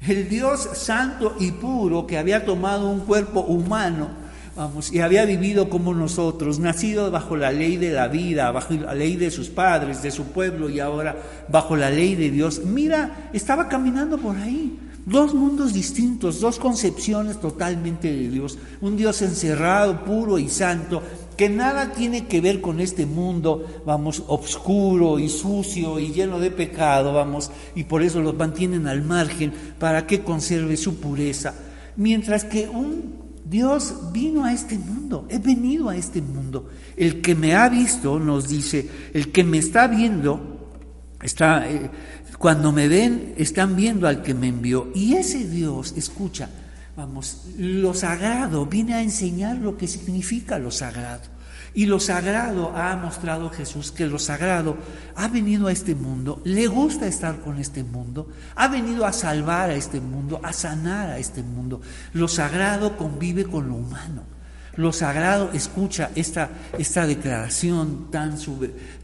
[0.06, 4.27] El Dios santo y puro que había tomado un cuerpo humano
[4.58, 8.92] Vamos, y había vivido como nosotros, nacido bajo la ley de la vida, bajo la
[8.92, 11.16] ley de sus padres, de su pueblo y ahora
[11.48, 12.62] bajo la ley de Dios.
[12.64, 14.76] Mira, estaba caminando por ahí.
[15.06, 18.58] Dos mundos distintos, dos concepciones totalmente de Dios.
[18.80, 21.04] Un Dios encerrado, puro y santo,
[21.36, 26.50] que nada tiene que ver con este mundo, vamos, oscuro y sucio y lleno de
[26.50, 31.54] pecado, vamos, y por eso los mantienen al margen para que conserve su pureza.
[31.94, 33.17] Mientras que un
[33.48, 36.68] Dios vino a este mundo, he venido a este mundo.
[36.96, 40.74] El que me ha visto, nos dice, el que me está viendo,
[41.22, 41.90] está, eh,
[42.38, 44.90] cuando me ven, están viendo al que me envió.
[44.94, 46.50] Y ese Dios, escucha,
[46.96, 51.37] vamos, lo sagrado viene a enseñar lo que significa lo sagrado.
[51.74, 54.76] Y lo sagrado ha mostrado Jesús que lo sagrado
[55.14, 59.70] ha venido a este mundo, le gusta estar con este mundo, ha venido a salvar
[59.70, 61.80] a este mundo, a sanar a este mundo.
[62.12, 64.38] Lo sagrado convive con lo humano.
[64.78, 68.36] Lo sagrado escucha esta, esta declaración tan,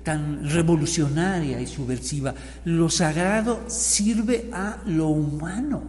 [0.04, 2.32] tan revolucionaria y subversiva.
[2.64, 5.82] Lo sagrado sirve a lo humano.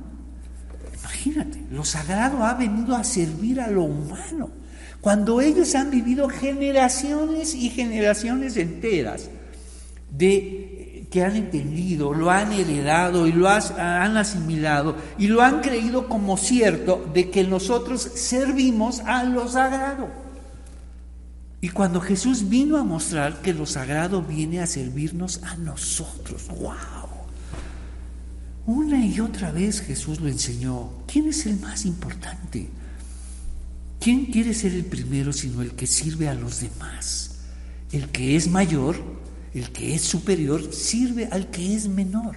[1.01, 4.49] Imagínate, lo sagrado ha venido a servir a lo humano.
[5.05, 9.29] Cuando ellos han vivido generaciones y generaciones enteras
[10.09, 16.09] de que han entendido, lo han heredado y lo han asimilado y lo han creído
[16.09, 20.09] como cierto de que nosotros servimos a lo sagrado.
[21.61, 26.73] Y cuando Jesús vino a mostrar que lo sagrado viene a servirnos a nosotros, wow.
[28.65, 30.89] Una y otra vez Jesús lo enseñó.
[31.05, 32.71] ¿Quién es el más importante?
[33.99, 37.39] ¿Quién quiere ser el primero sino el que sirve a los demás?
[37.91, 38.97] El que es mayor,
[39.53, 42.35] el que es superior, sirve al que es menor.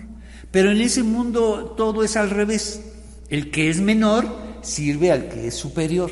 [0.50, 2.80] Pero en ese mundo todo es al revés.
[3.28, 4.26] El que es menor
[4.62, 6.10] sirve al que es superior.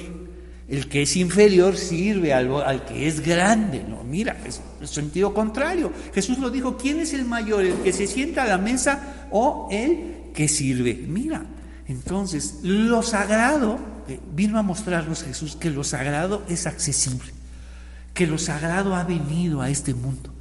[0.69, 3.85] El que es inferior sirve al, que es grande.
[3.89, 5.93] No, mira, es sentido contrario.
[6.13, 7.65] Jesús lo dijo, ¿quién es el mayor?
[7.65, 11.05] ¿El que se sienta a la mesa o el que sirve?
[11.09, 11.47] Mira,
[11.87, 13.79] entonces, lo sagrado
[14.35, 17.33] vino a mostrarnos Jesús que lo sagrado es accesible,
[18.15, 20.33] que lo sagrado ha venido a este mundo,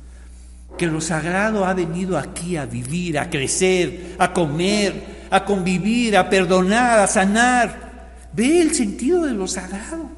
[0.77, 6.29] que lo sagrado ha venido aquí a vivir, a crecer, a comer, a convivir, a
[6.29, 8.29] perdonar, a sanar.
[8.33, 10.09] Ve el sentido de lo sagrado.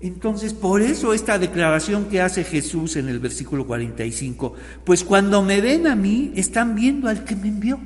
[0.00, 5.60] Entonces, por eso esta declaración que hace Jesús en el versículo 45, pues cuando me
[5.60, 7.80] ven a mí, están viendo al que me envió.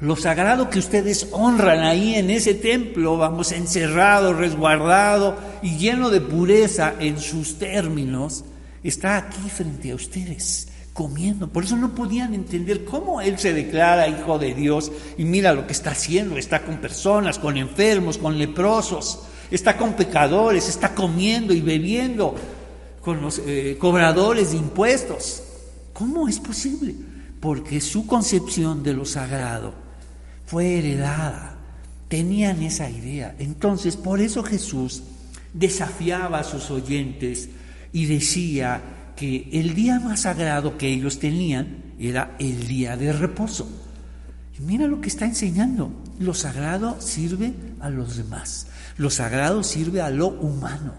[0.00, 6.22] Lo sagrado que ustedes honran ahí en ese templo, vamos, encerrado, resguardado y lleno de
[6.22, 8.44] pureza en sus términos,
[8.82, 11.48] está aquí frente a ustedes, comiendo.
[11.48, 15.66] Por eso no podían entender cómo Él se declara hijo de Dios y mira lo
[15.66, 16.38] que está haciendo.
[16.38, 22.34] Está con personas, con enfermos, con leprosos, está con pecadores, está comiendo y bebiendo
[23.02, 25.42] con los eh, cobradores de impuestos.
[25.92, 26.94] ¿Cómo es posible?
[27.38, 29.79] Porque su concepción de lo sagrado
[30.50, 31.54] fue heredada.
[32.08, 33.36] Tenían esa idea.
[33.38, 35.04] Entonces, por eso Jesús
[35.52, 37.48] desafiaba a sus oyentes
[37.92, 38.82] y decía
[39.14, 43.68] que el día más sagrado que ellos tenían era el día de reposo.
[44.58, 45.92] Y mira lo que está enseñando.
[46.18, 48.66] Lo sagrado sirve a los demás.
[48.96, 50.94] Lo sagrado sirve a lo humano.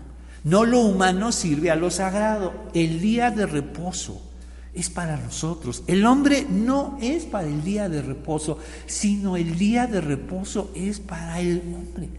[0.45, 2.53] No lo humano sirve a lo sagrado.
[2.73, 4.30] El día de reposo
[4.73, 5.83] es para nosotros.
[5.87, 10.99] El hombre no es para el día de reposo, sino el día de reposo es
[10.99, 12.09] para el hombre.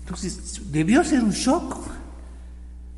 [0.00, 1.76] Entonces, debió ser un shock,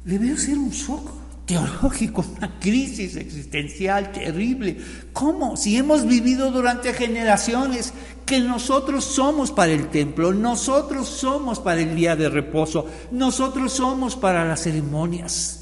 [0.04, 1.10] debió ser un shock
[1.46, 4.78] teológico, una crisis existencial terrible.
[5.12, 5.56] ¿Cómo?
[5.56, 7.92] Si hemos vivido durante generaciones
[8.24, 14.16] que nosotros somos para el templo, nosotros somos para el día de reposo, nosotros somos
[14.16, 15.60] para las ceremonias.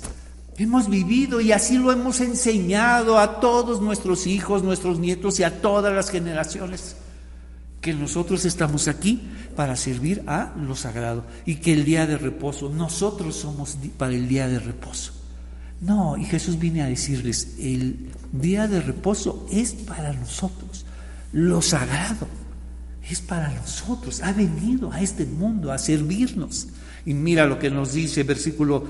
[0.62, 5.60] Hemos vivido y así lo hemos enseñado a todos nuestros hijos, nuestros nietos y a
[5.60, 6.94] todas las generaciones,
[7.80, 12.68] que nosotros estamos aquí para servir a lo sagrado y que el día de reposo,
[12.68, 15.12] nosotros somos para el día de reposo.
[15.80, 20.86] No, y Jesús viene a decirles, el día de reposo es para nosotros,
[21.32, 22.28] lo sagrado
[23.10, 26.68] es para nosotros, ha venido a este mundo a servirnos.
[27.04, 28.84] Y mira lo que nos dice versículo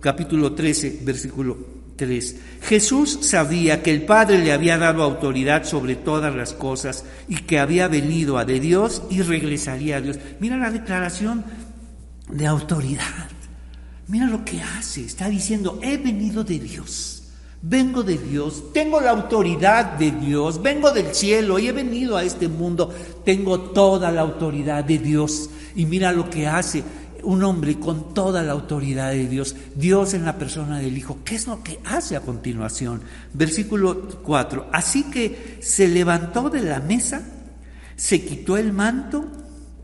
[0.00, 1.56] capítulo 13, versículo
[1.96, 2.36] 3.
[2.62, 7.58] Jesús sabía que el Padre le había dado autoridad sobre todas las cosas y que
[7.58, 10.18] había venido a de Dios y regresaría a Dios.
[10.40, 11.44] Mira la declaración
[12.30, 13.28] de autoridad.
[14.08, 15.04] Mira lo que hace.
[15.04, 17.20] Está diciendo, he venido de Dios.
[17.66, 22.22] Vengo de Dios, tengo la autoridad de Dios, vengo del cielo y he venido a
[22.22, 22.92] este mundo,
[23.24, 25.48] tengo toda la autoridad de Dios.
[25.74, 26.84] Y mira lo que hace
[27.24, 31.18] un hombre con toda la autoridad de Dios, Dios en la persona del Hijo.
[31.24, 33.02] ¿Qué es lo que hace a continuación?
[33.32, 34.68] Versículo 4.
[34.72, 37.22] Así que se levantó de la mesa,
[37.96, 39.26] se quitó el manto,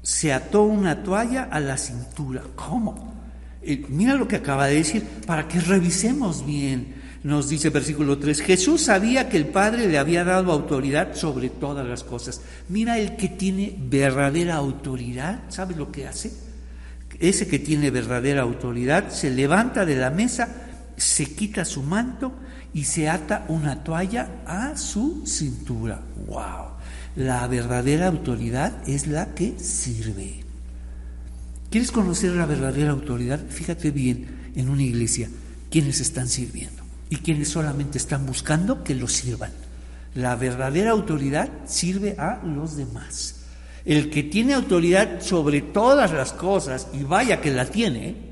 [0.03, 2.43] se ató una toalla a la cintura.
[2.55, 3.15] ¿Cómo?
[3.63, 7.01] Eh, mira lo que acaba de decir, para que revisemos bien.
[7.23, 11.87] Nos dice versículo 3, Jesús sabía que el Padre le había dado autoridad sobre todas
[11.87, 12.41] las cosas.
[12.71, 16.50] Mira el que tiene verdadera autoridad, ¿sabe lo que hace?
[17.21, 20.49] Ese que tiene verdadera autoridad, se levanta de la mesa,
[20.97, 22.33] se quita su manto
[22.73, 26.01] y se ata una toalla a su cintura.
[26.27, 26.71] ¡Wow!
[27.17, 30.45] La verdadera autoridad es la que sirve.
[31.71, 33.41] ¿Quieres conocer la verdadera autoridad?
[33.49, 35.29] Fíjate bien en una iglesia
[35.71, 39.53] quienes están sirviendo y quienes solamente están buscando que los sirvan.
[40.15, 43.40] La verdadera autoridad sirve a los demás.
[43.85, 48.31] El que tiene autoridad sobre todas las cosas, y vaya que la tiene,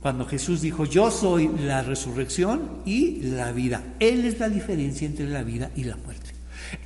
[0.00, 3.82] cuando Jesús dijo, yo soy la resurrección y la vida.
[4.00, 6.30] Él es la diferencia entre la vida y la muerte.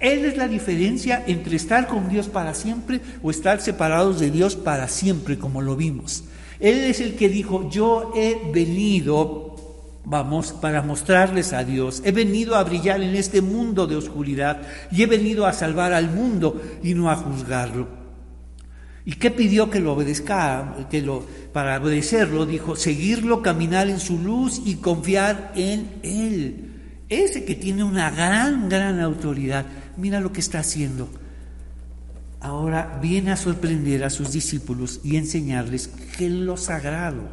[0.00, 4.56] Él es la diferencia entre estar con Dios para siempre o estar separados de Dios
[4.56, 6.24] para siempre, como lo vimos.
[6.58, 9.54] Él es el que dijo, yo he venido,
[10.04, 12.02] vamos, para mostrarles a Dios.
[12.04, 16.10] He venido a brillar en este mundo de oscuridad y he venido a salvar al
[16.10, 17.88] mundo y no a juzgarlo.
[19.06, 20.76] ¿Y qué pidió que lo obedezca?
[20.90, 26.70] Que lo, para obedecerlo, dijo, seguirlo, caminar en su luz y confiar en Él.
[27.08, 29.66] Ese que tiene una gran, gran autoridad,
[29.98, 31.08] mira lo que está haciendo.
[32.40, 37.28] Ahora viene a sorprender a sus discípulos y enseñarles que lo sagrado,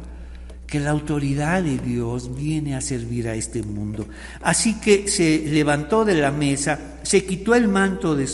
[0.72, 4.06] que la autoridad de Dios viene a servir a este mundo.
[4.40, 8.26] Así que se levantó de la mesa, se quitó el manto de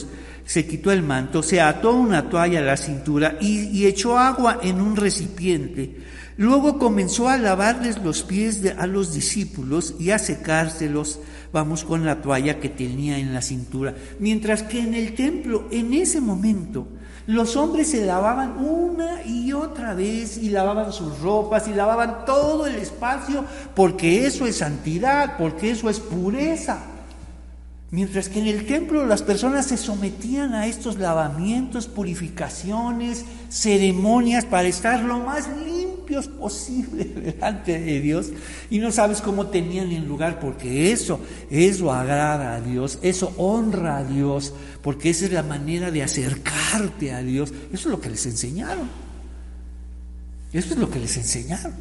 [0.45, 4.81] se quitó el manto, se ató una toalla a la cintura y, echó agua en
[4.81, 5.97] un recipiente.
[6.37, 11.19] Luego comenzó a lavarles los pies a los discípulos y a secárselos,
[11.53, 13.97] vamos, con la toalla que tenía en la cintura.
[14.21, 16.87] Mientras que en el templo, en ese momento,
[17.29, 22.67] los hombres se lavaban una y otra vez y lavaban sus ropas y lavaban todo
[22.67, 26.79] el espacio porque eso es santidad, porque eso es pureza.
[27.91, 34.69] Mientras que en el templo las personas se sometían a estos lavamientos, purificaciones, ceremonias para
[34.69, 35.49] estar lo más
[36.09, 38.29] limpios posible delante de Dios.
[38.71, 43.99] Y no sabes cómo tenían en lugar, porque eso, eso agrada a Dios, eso honra
[43.99, 44.53] a Dios,
[44.83, 47.53] porque esa es la manera de acercarte a Dios.
[47.73, 48.89] Eso es lo que les enseñaron.
[50.53, 51.73] Eso es lo que les enseñaron.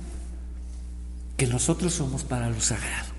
[1.38, 3.18] Que nosotros somos para lo sagrado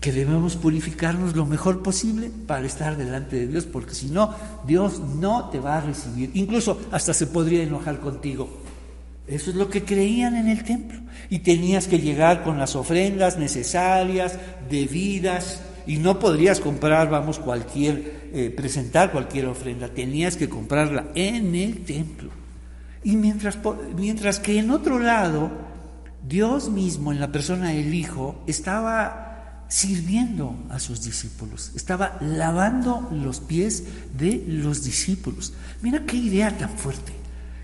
[0.00, 4.34] que debemos purificarnos lo mejor posible para estar delante de Dios, porque si no,
[4.66, 6.30] Dios no te va a recibir.
[6.34, 8.63] Incluso hasta se podría enojar contigo.
[9.26, 11.00] Eso es lo que creían en el templo.
[11.30, 18.30] Y tenías que llegar con las ofrendas necesarias, debidas, y no podrías comprar, vamos, cualquier,
[18.32, 22.30] eh, presentar cualquier ofrenda, tenías que comprarla en el templo.
[23.02, 23.58] Y mientras,
[23.96, 25.50] mientras que en otro lado,
[26.26, 33.40] Dios mismo, en la persona del Hijo, estaba sirviendo a sus discípulos, estaba lavando los
[33.40, 33.84] pies
[34.16, 35.52] de los discípulos.
[35.82, 37.12] Mira qué idea tan fuerte,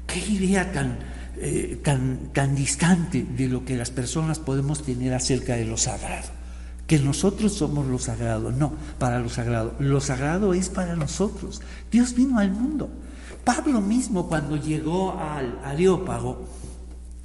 [0.06, 0.98] qué idea tan,
[1.36, 6.28] eh, tan, tan distante de lo que las personas podemos tener acerca de lo sagrado.
[6.86, 9.74] Que nosotros somos lo sagrado, no, para lo sagrado.
[9.78, 11.60] Lo sagrado es para nosotros.
[11.90, 12.90] Dios vino al mundo.
[13.44, 16.46] Pablo mismo cuando llegó al Areópago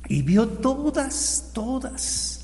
[0.08, 2.36] y vio todas, todas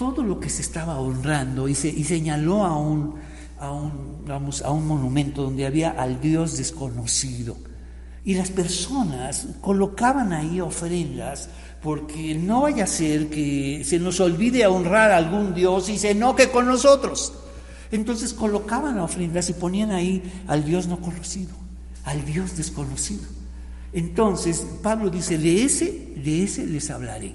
[0.00, 3.16] todo lo que se estaba honrando y, y señaló a un,
[3.58, 7.54] a, un, vamos, a un monumento donde había al Dios desconocido.
[8.24, 11.48] Y las personas colocaban ahí ofrendas
[11.82, 16.10] porque no vaya a ser que se nos olvide honrar a algún Dios y se
[16.10, 17.32] enoque con nosotros.
[17.90, 21.54] Entonces colocaban ofrendas y ponían ahí al Dios no conocido,
[22.04, 23.22] al Dios desconocido.
[23.92, 27.34] Entonces Pablo dice, de ese, de ese les hablaré.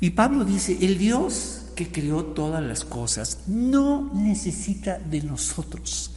[0.00, 6.12] Y Pablo dice, el Dios que creó todas las cosas no necesita de nosotros,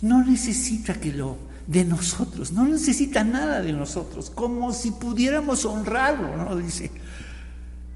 [0.00, 1.36] no necesita que lo
[1.70, 6.56] de nosotros, no necesita nada de nosotros, como si pudiéramos honrarlo, ¿no?
[6.56, 6.90] Dice,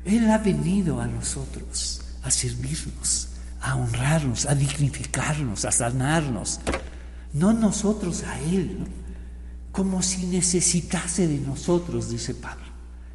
[0.05, 6.61] Él ha venido a nosotros a servirnos, a honrarnos, a dignificarnos, a sanarnos,
[7.33, 8.87] no nosotros a Él,
[9.73, 12.63] como si necesitase de nosotros, dice Pablo.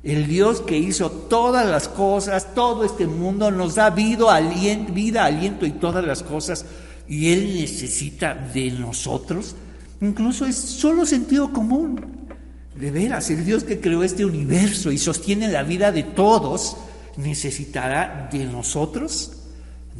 [0.03, 5.23] El Dios que hizo todas las cosas, todo este mundo, nos da vida, aliento, vida,
[5.23, 6.65] aliento y todas las cosas,
[7.07, 9.55] y Él necesita de nosotros.
[10.01, 12.27] Incluso es solo sentido común.
[12.75, 16.77] De veras, el Dios que creó este universo y sostiene la vida de todos,
[17.17, 19.33] ¿necesitará de nosotros?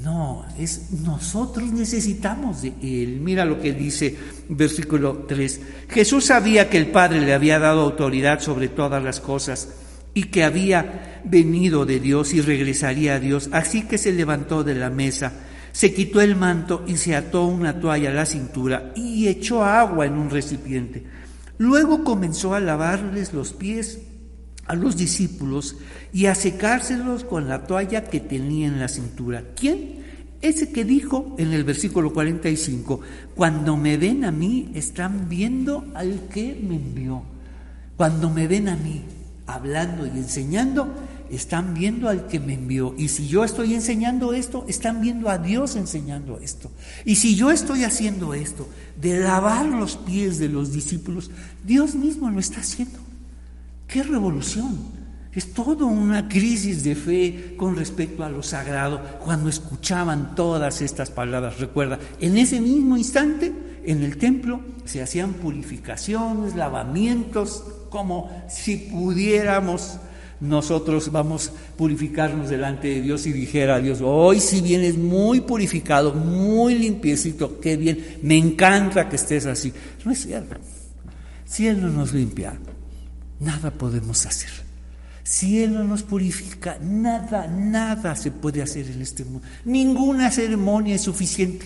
[0.01, 3.19] No, es nosotros necesitamos de Él.
[3.19, 4.15] Mira lo que dice
[4.47, 5.61] versículo 3.
[5.89, 9.67] Jesús sabía que el Padre le había dado autoridad sobre todas las cosas
[10.13, 13.49] y que había venido de Dios y regresaría a Dios.
[13.51, 15.33] Así que se levantó de la mesa,
[15.71, 20.05] se quitó el manto y se ató una toalla a la cintura y echó agua
[20.05, 21.03] en un recipiente.
[21.57, 23.99] Luego comenzó a lavarles los pies
[24.69, 25.77] a los discípulos
[26.13, 29.43] y a secárselos con la toalla que tenía en la cintura.
[29.55, 29.99] ¿Quién?
[30.41, 33.01] Ese que dijo en el versículo 45,
[33.35, 37.23] cuando me ven a mí, están viendo al que me envió.
[37.97, 39.03] Cuando me ven a mí
[39.47, 40.93] hablando y enseñando,
[41.31, 42.95] están viendo al que me envió.
[42.97, 46.71] Y si yo estoy enseñando esto, están viendo a Dios enseñando esto.
[47.05, 48.67] Y si yo estoy haciendo esto,
[48.99, 51.31] de lavar los pies de los discípulos,
[51.65, 52.99] Dios mismo lo está haciendo.
[53.87, 54.99] ¡Qué revolución!
[55.33, 61.11] Es toda una crisis de fe con respecto a lo sagrado cuando escuchaban todas estas
[61.11, 61.59] palabras.
[61.59, 63.53] Recuerda, en ese mismo instante,
[63.85, 69.99] en el templo, se hacían purificaciones, lavamientos, como si pudiéramos
[70.41, 75.41] nosotros vamos a purificarnos delante de Dios y dijera a Dios, hoy si vienes muy
[75.41, 79.73] purificado, muy limpiecito, qué bien, me encanta que estés así.
[80.05, 80.55] No es cierto.
[81.45, 82.57] Si Él no nos limpia,
[83.39, 84.51] nada podemos hacer.
[85.23, 89.47] Si Él no nos purifica, nada, nada se puede hacer en este mundo.
[89.65, 91.65] Ninguna ceremonia es suficiente.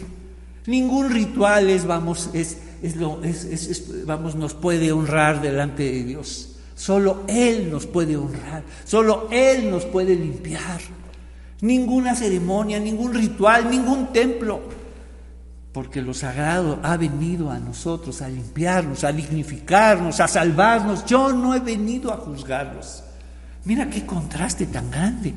[0.65, 6.53] Ningún ritual es, vamos, es, es lo, es, vamos, nos puede honrar delante de Dios.
[6.84, 8.62] Solo Él nos puede honrar.
[8.84, 10.82] Solo Él nos puede limpiar.
[11.62, 14.60] Ninguna ceremonia, ningún ritual, ningún templo.
[15.72, 21.06] Porque lo sagrado ha venido a nosotros a limpiarnos, a dignificarnos, a salvarnos.
[21.06, 23.02] Yo no he venido a juzgarlos.
[23.64, 25.34] Mira qué contraste tan grande.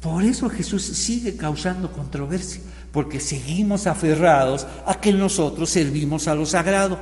[0.00, 2.62] Por eso Jesús sigue causando controversia,
[2.92, 7.00] porque seguimos aferrados a que nosotros servimos a lo sagrado,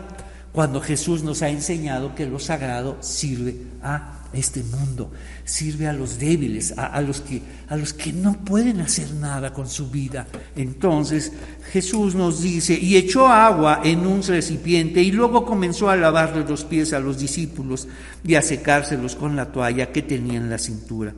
[0.55, 5.11] cuando Jesús nos ha enseñado que lo sagrado sirve a este mundo,
[5.45, 9.69] sirve a los débiles, a, los que, a los que no pueden hacer nada con
[9.69, 10.29] su vida.
[10.55, 11.33] Entonces
[11.73, 16.63] Jesús nos dice, y echó agua en un recipiente y luego comenzó a lavarle los
[16.63, 17.89] pies a los discípulos
[18.25, 21.15] y a secárselos con la toalla que tenía en la cintura.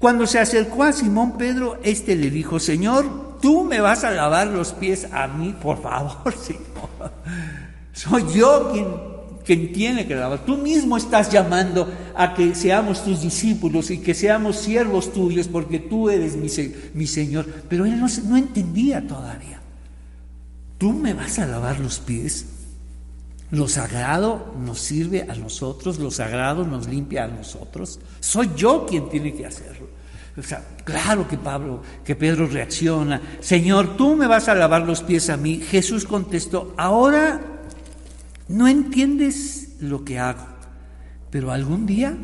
[0.00, 4.48] Cuando se acercó a Simón Pedro, éste le dijo, Señor, tú me vas a lavar
[4.48, 7.59] los pies a mí, por favor, Señor.
[8.00, 9.10] Soy yo quien
[9.44, 10.44] quien tiene que lavar.
[10.46, 15.78] Tú mismo estás llamando a que seamos tus discípulos y que seamos siervos tuyos porque
[15.80, 16.36] tú eres
[16.94, 17.46] mi, Señor.
[17.68, 19.60] Pero él no, no entendía todavía.
[20.78, 22.46] Tú me vas a lavar los pies.
[23.50, 27.98] Lo sagrado nos sirve a nosotros, lo sagrado nos limpia a nosotros.
[28.20, 29.88] Soy yo quien tiene que hacerlo.
[30.38, 35.02] O sea, claro que Pablo, que Pedro reacciona, Señor, tú me vas a lavar los
[35.02, 35.60] pies a mí.
[35.60, 37.59] Jesús contestó, ahora
[38.50, 40.44] no entiendes lo que hago,
[41.30, 42.16] pero algún día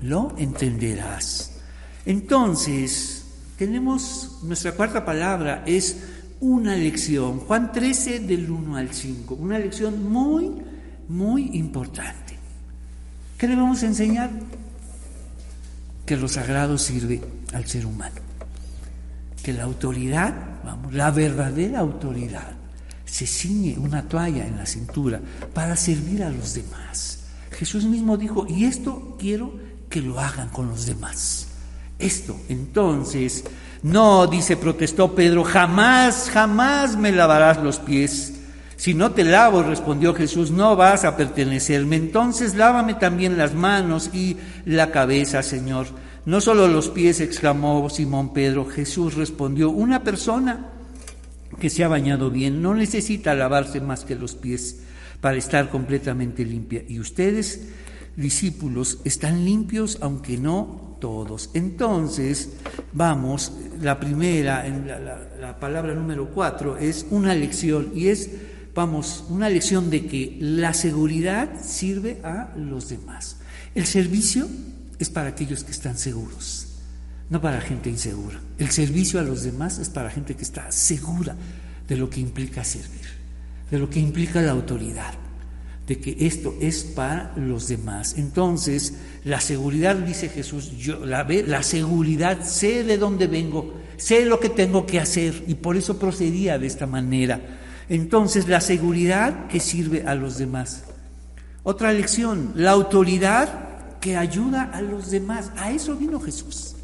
[0.00, 1.58] lo entenderás.
[2.06, 3.26] Entonces,
[3.58, 5.98] tenemos nuestra cuarta palabra, es
[6.40, 7.40] una lección.
[7.40, 10.52] Juan 13 del 1 al 5, una lección muy,
[11.08, 12.38] muy importante.
[13.36, 14.30] ¿Qué le vamos a enseñar?
[16.06, 17.20] Que lo sagrado sirve
[17.52, 18.16] al ser humano.
[19.42, 22.53] Que la autoridad, vamos, la verdadera autoridad
[23.14, 25.20] se ciñe una toalla en la cintura
[25.52, 27.20] para servir a los demás.
[27.52, 29.54] Jesús mismo dijo, y esto quiero
[29.88, 31.46] que lo hagan con los demás.
[31.96, 33.44] Esto, entonces,
[33.84, 38.32] no, dice, protestó Pedro, jamás, jamás me lavarás los pies.
[38.74, 41.94] Si no te lavo, respondió Jesús, no vas a pertenecerme.
[41.94, 45.86] Entonces lávame también las manos y la cabeza, Señor.
[46.26, 48.66] No solo los pies, exclamó Simón Pedro.
[48.66, 50.73] Jesús respondió, una persona
[51.58, 54.80] que se ha bañado bien no necesita lavarse más que los pies
[55.20, 56.82] para estar completamente limpia.
[56.86, 57.68] Y ustedes,
[58.16, 61.50] discípulos, están limpios aunque no todos.
[61.54, 62.50] Entonces,
[62.92, 68.30] vamos, la primera, la, la palabra número cuatro, es una lección y es,
[68.74, 73.38] vamos, una lección de que la seguridad sirve a los demás.
[73.74, 74.46] El servicio
[74.98, 76.63] es para aquellos que están seguros
[77.30, 78.40] no para gente insegura.
[78.58, 81.36] El servicio a los demás es para gente que está segura
[81.88, 83.06] de lo que implica servir,
[83.70, 85.14] de lo que implica la autoridad,
[85.86, 88.14] de que esto es para los demás.
[88.16, 88.94] Entonces,
[89.24, 94.48] la seguridad, dice Jesús, yo la, la seguridad, sé de dónde vengo, sé lo que
[94.48, 97.40] tengo que hacer y por eso procedía de esta manera.
[97.88, 100.84] Entonces, la seguridad que sirve a los demás.
[101.64, 105.50] Otra lección, la autoridad que ayuda a los demás.
[105.56, 106.74] A eso vino Jesús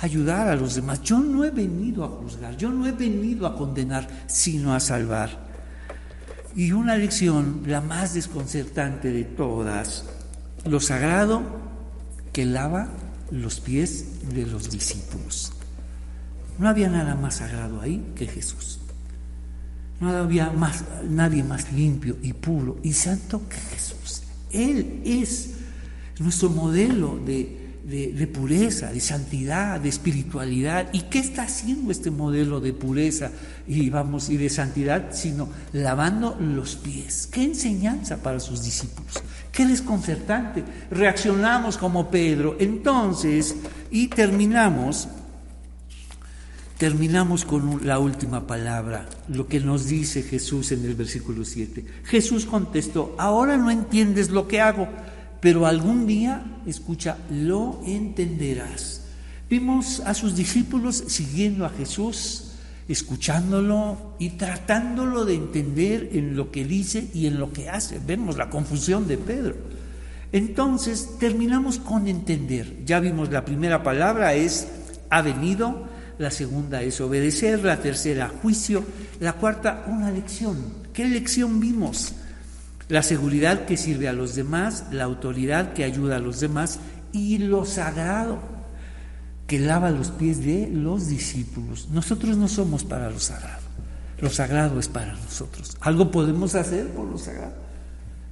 [0.00, 1.02] ayudar a los demás.
[1.02, 5.50] Yo no he venido a juzgar, yo no he venido a condenar, sino a salvar.
[6.56, 10.04] Y una lección, la más desconcertante de todas,
[10.64, 11.42] lo sagrado
[12.32, 12.88] que lava
[13.30, 15.52] los pies de los discípulos.
[16.58, 18.80] No había nada más sagrado ahí que Jesús.
[20.00, 24.22] No había más, nadie más limpio y puro y santo que Jesús.
[24.50, 25.54] Él es
[26.18, 30.88] nuestro modelo de de, pureza, de santidad, de espiritualidad.
[30.92, 33.30] ¿Y qué está haciendo este modelo de pureza
[33.66, 35.08] y, vamos, y de santidad?
[35.12, 37.28] Sino lavando los pies.
[37.30, 39.22] ¿Qué enseñanza para sus discípulos?
[39.52, 40.64] Qué desconcertante.
[40.90, 42.56] Reaccionamos como Pedro.
[42.60, 43.56] Entonces,
[43.90, 45.08] y terminamos,
[46.78, 51.84] terminamos con la última palabra, lo que nos dice Jesús en el versículo 7.
[52.04, 54.88] Jesús contestó, ahora no entiendes lo que hago
[55.40, 59.02] pero algún día, escucha, lo entenderás.
[59.48, 62.52] Vimos a sus discípulos siguiendo a Jesús,
[62.88, 68.00] escuchándolo y tratándolo de entender en lo que dice y en lo que hace.
[68.04, 69.56] Vemos la confusión de Pedro.
[70.32, 72.84] Entonces terminamos con entender.
[72.84, 74.68] Ya vimos la primera palabra es
[75.08, 75.88] ha venido,
[76.18, 78.84] la segunda es obedecer, la tercera juicio,
[79.18, 80.56] la cuarta una lección.
[80.92, 82.12] ¿Qué lección vimos?
[82.90, 86.80] La seguridad que sirve a los demás, la autoridad que ayuda a los demás
[87.12, 88.38] y lo sagrado
[89.46, 91.88] que lava los pies de los discípulos.
[91.90, 93.62] Nosotros no somos para lo sagrado,
[94.20, 95.76] lo sagrado es para nosotros.
[95.80, 97.54] ¿Algo podemos hacer por lo sagrado?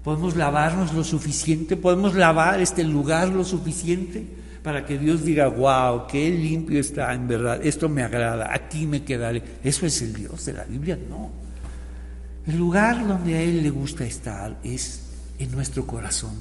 [0.03, 1.77] ¿Podemos lavarnos lo suficiente?
[1.77, 4.27] ¿Podemos lavar este lugar lo suficiente?
[4.63, 9.05] Para que Dios diga, wow, qué limpio está, en verdad, esto me agrada, aquí me
[9.05, 9.43] quedaré.
[9.63, 10.99] ¿Eso es el Dios de la Biblia?
[11.09, 11.48] No.
[12.49, 15.03] El lugar donde a Él le gusta estar es
[15.39, 16.33] en nuestro corazón,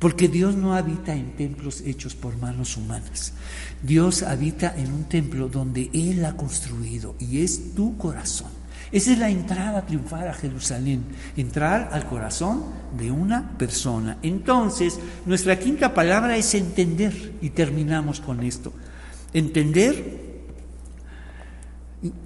[0.00, 3.34] porque Dios no habita en templos hechos por manos humanas.
[3.80, 8.50] Dios habita en un templo donde Él ha construido y es tu corazón.
[8.90, 11.04] Esa es la entrada triunfal a Jerusalén,
[11.36, 12.64] entrar al corazón
[12.98, 14.18] de una persona.
[14.22, 18.72] Entonces, nuestra quinta palabra es entender y terminamos con esto.
[19.32, 20.33] Entender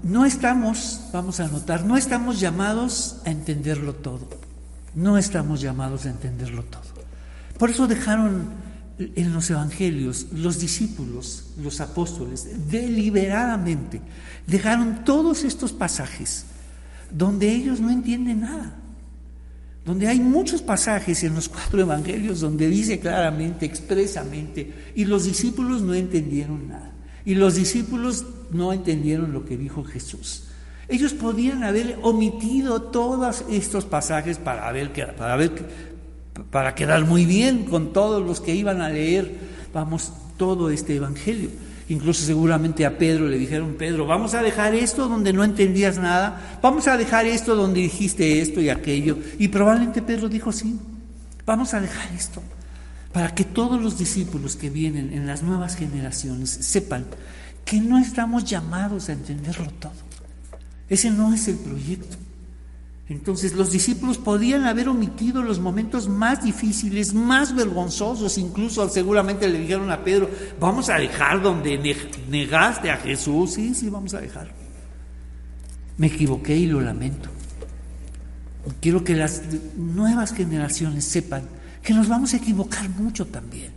[0.02, 4.28] no estamos, vamos a notar, no estamos llamados a entenderlo todo.
[4.94, 6.82] No estamos llamados a entenderlo todo.
[7.58, 8.48] Por eso dejaron
[8.98, 14.00] en los evangelios los discípulos, los apóstoles, deliberadamente,
[14.46, 16.46] dejaron todos estos pasajes
[17.10, 18.74] donde ellos no entienden nada.
[19.84, 25.80] Donde hay muchos pasajes en los cuatro evangelios donde dice claramente, expresamente, y los discípulos
[25.82, 26.92] no entendieron nada.
[27.24, 30.44] Y los discípulos no entendieron lo que dijo Jesús.
[30.88, 35.52] Ellos podían haber omitido todos estos pasajes para, ver, para, ver,
[36.50, 39.34] para quedar muy bien con todos los que iban a leer,
[39.74, 41.50] vamos, todo este evangelio.
[41.90, 46.58] Incluso seguramente a Pedro le dijeron, Pedro, vamos a dejar esto donde no entendías nada,
[46.62, 49.18] vamos a dejar esto donde dijiste esto y aquello.
[49.38, 50.78] Y probablemente Pedro dijo, sí,
[51.46, 52.42] vamos a dejar esto,
[53.12, 57.06] para que todos los discípulos que vienen en las nuevas generaciones sepan
[57.68, 59.92] que no estamos llamados a entenderlo todo.
[60.88, 62.16] Ese no es el proyecto.
[63.10, 69.60] Entonces los discípulos podían haber omitido los momentos más difíciles, más vergonzosos, incluso seguramente le
[69.60, 71.76] dijeron a Pedro, vamos a dejar donde
[72.30, 74.50] negaste a Jesús, sí, sí, vamos a dejar.
[75.98, 77.28] Me equivoqué y lo lamento.
[78.80, 79.42] Quiero que las
[79.76, 81.42] nuevas generaciones sepan
[81.82, 83.72] que nos vamos a equivocar mucho también,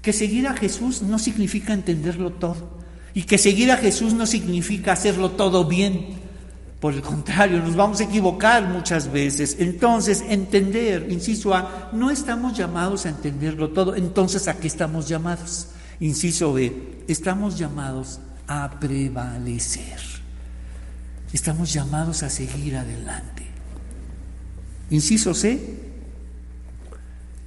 [0.00, 2.81] que seguir a Jesús no significa entenderlo todo,
[3.14, 6.20] y que seguir a Jesús no significa hacerlo todo bien.
[6.80, 9.56] Por el contrario, nos vamos a equivocar muchas veces.
[9.60, 13.94] Entonces, entender, inciso A, no estamos llamados a entenderlo todo.
[13.94, 15.68] Entonces, ¿a qué estamos llamados?
[16.00, 20.00] Inciso B, estamos llamados a prevalecer.
[21.32, 23.46] Estamos llamados a seguir adelante.
[24.90, 25.78] Inciso C,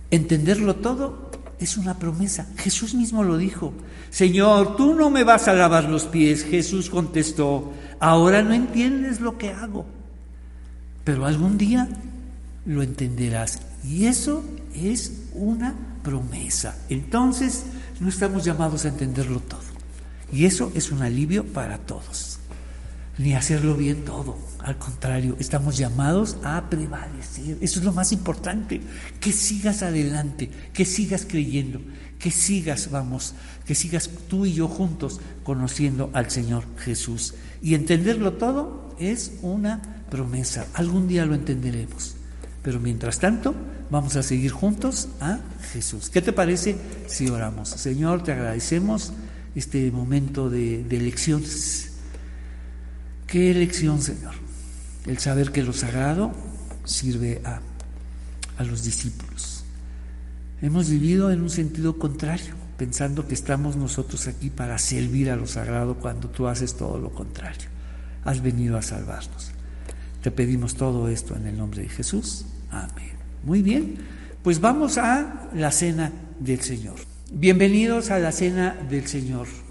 [0.09, 2.47] entenderlo todo es una promesa.
[2.57, 3.73] Jesús mismo lo dijo.
[4.09, 6.43] Señor, tú no me vas a lavar los pies.
[6.43, 9.85] Jesús contestó, ahora no entiendes lo que hago,
[11.03, 11.87] pero algún día
[12.65, 13.61] lo entenderás.
[13.83, 14.43] Y eso
[14.73, 16.77] es una promesa.
[16.89, 17.65] Entonces,
[17.99, 19.61] no estamos llamados a entenderlo todo.
[20.31, 22.34] Y eso es un alivio para todos.
[23.17, 24.37] Ni hacerlo bien todo.
[24.59, 27.57] Al contrario, estamos llamados a prevalecer.
[27.61, 28.81] Eso es lo más importante.
[29.19, 31.81] Que sigas adelante, que sigas creyendo,
[32.19, 33.33] que sigas, vamos,
[33.65, 37.35] que sigas tú y yo juntos conociendo al Señor Jesús.
[37.61, 40.67] Y entenderlo todo es una promesa.
[40.73, 42.15] Algún día lo entenderemos.
[42.63, 43.55] Pero mientras tanto,
[43.91, 45.39] vamos a seguir juntos a
[45.71, 46.09] Jesús.
[46.09, 46.75] ¿Qué te parece
[47.07, 47.69] si oramos?
[47.69, 49.13] Señor, te agradecemos
[49.53, 51.84] este momento de, de lecciones.
[53.35, 54.33] ¿Qué lección, Señor?
[55.07, 56.31] el saber que lo sagrado
[56.85, 57.59] sirve a,
[58.57, 59.65] a los discípulos.
[60.61, 65.47] Hemos vivido en un sentido contrario, pensando que estamos nosotros aquí para servir a lo
[65.47, 67.67] sagrado cuando tú haces todo lo contrario.
[68.23, 69.51] Has venido a salvarnos.
[70.23, 72.45] Te pedimos todo esto en el nombre de Jesús.
[72.71, 73.17] Amén.
[73.43, 73.97] Muy bien,
[74.43, 76.09] pues vamos a la cena
[76.39, 76.95] del Señor.
[77.33, 79.64] Bienvenidos a la Cena del Señor.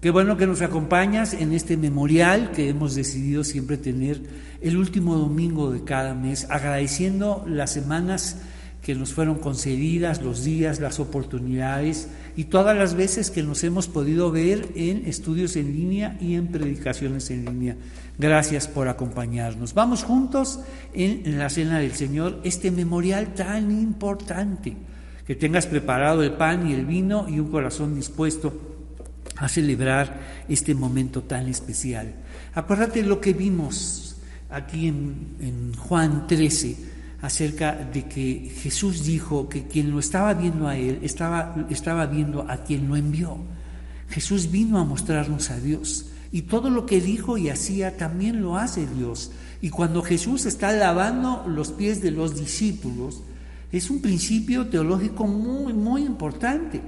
[0.00, 4.22] Qué bueno que nos acompañas en este memorial que hemos decidido siempre tener
[4.62, 8.38] el último domingo de cada mes, agradeciendo las semanas
[8.80, 13.88] que nos fueron concedidas, los días, las oportunidades y todas las veces que nos hemos
[13.88, 17.76] podido ver en estudios en línea y en predicaciones en línea.
[18.18, 19.74] Gracias por acompañarnos.
[19.74, 20.60] Vamos juntos
[20.94, 24.78] en la Cena del Señor, este memorial tan importante,
[25.26, 28.69] que tengas preparado el pan y el vino y un corazón dispuesto
[29.40, 32.14] a celebrar este momento tan especial.
[32.54, 34.16] Acuérdate lo que vimos
[34.50, 36.76] aquí en, Juan 13
[37.22, 42.46] acerca de que Jesús dijo que quien lo estaba viendo a él estaba, estaba viendo
[42.48, 43.38] a quien lo envió.
[44.10, 48.56] Jesús vino a mostrarnos a Dios y todo lo que dijo y hacía también lo
[48.56, 49.32] hace Dios.
[49.62, 53.22] Y cuando Jesús está lavando los pies de los discípulos,
[53.72, 56.80] es un principio teológico muy, muy importante,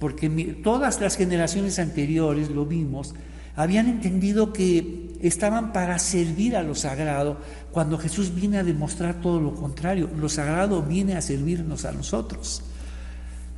[0.00, 0.28] porque
[0.64, 3.14] todas las generaciones anteriores, lo vimos,
[3.54, 7.36] habían entendido que estaban para servir a lo sagrado,
[7.70, 10.08] cuando Jesús viene a demostrar todo lo contrario.
[10.18, 12.62] Lo sagrado viene a servirnos a nosotros,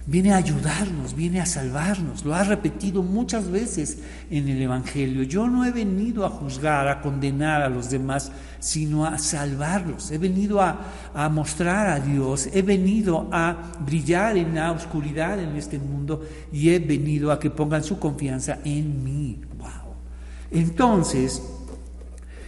[0.06, 2.24] viene a ayudarnos, viene a salvarnos.
[2.24, 3.98] Lo ha repetido muchas veces
[4.30, 5.22] en el Evangelio.
[5.22, 10.10] Yo no he venido a juzgar, a condenar a los demás, sino a salvarlos.
[10.10, 10.80] He venido a,
[11.14, 16.22] a mostrar a Dios, he venido a brillar en la oscuridad en este mundo
[16.52, 19.38] y he venido a que pongan su confianza en mí.
[20.52, 21.42] Entonces,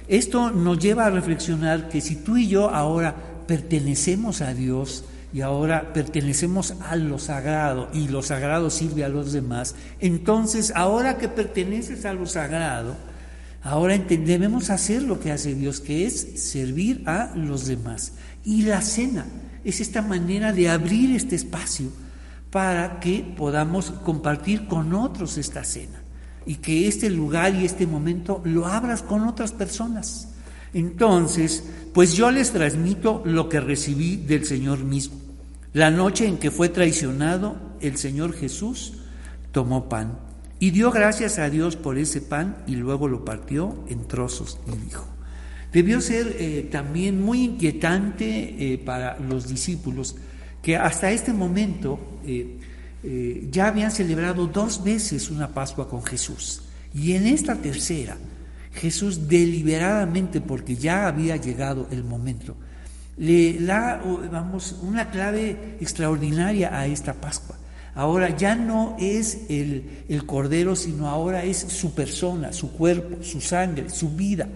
[0.09, 3.15] esto nos lleva a reflexionar que si tú y yo ahora
[3.47, 9.33] pertenecemos a Dios y ahora pertenecemos a lo sagrado y lo sagrado sirve a los
[9.33, 12.95] demás, entonces ahora que perteneces a lo sagrado,
[13.61, 18.13] ahora debemos hacer lo que hace Dios, que es servir a los demás.
[18.45, 19.27] Y la cena
[19.65, 21.89] es esta manera de abrir este espacio
[22.51, 26.01] para que podamos compartir con otros esta cena
[26.47, 30.29] y que este lugar y este momento lo abras con otras personas.
[30.73, 35.24] Entonces, pues yo les transmito lo que recibí del Señor mismo.
[35.75, 38.93] La noche en que fue traicionado, el Señor Jesús
[39.51, 40.21] tomó pan
[40.61, 44.85] y dio gracias a Dios por ese pan y luego lo partió en trozos y
[44.85, 45.05] dijo.
[45.73, 50.15] Debió ser eh, también muy inquietante eh, para los discípulos
[50.63, 56.63] que hasta este momento eh, ya habían celebrado dos veces una Pascua con Jesús.
[56.95, 58.17] Y en esta tercera,
[58.75, 62.57] Jesús deliberadamente, porque ya había llegado el momento,
[63.17, 67.57] le da, vamos, una clave extraordinaria a esta Pascua.
[67.95, 73.41] Ahora ya no es el, el Cordero, sino ahora es su persona, su cuerpo, su
[73.41, 74.49] sangre, su vida.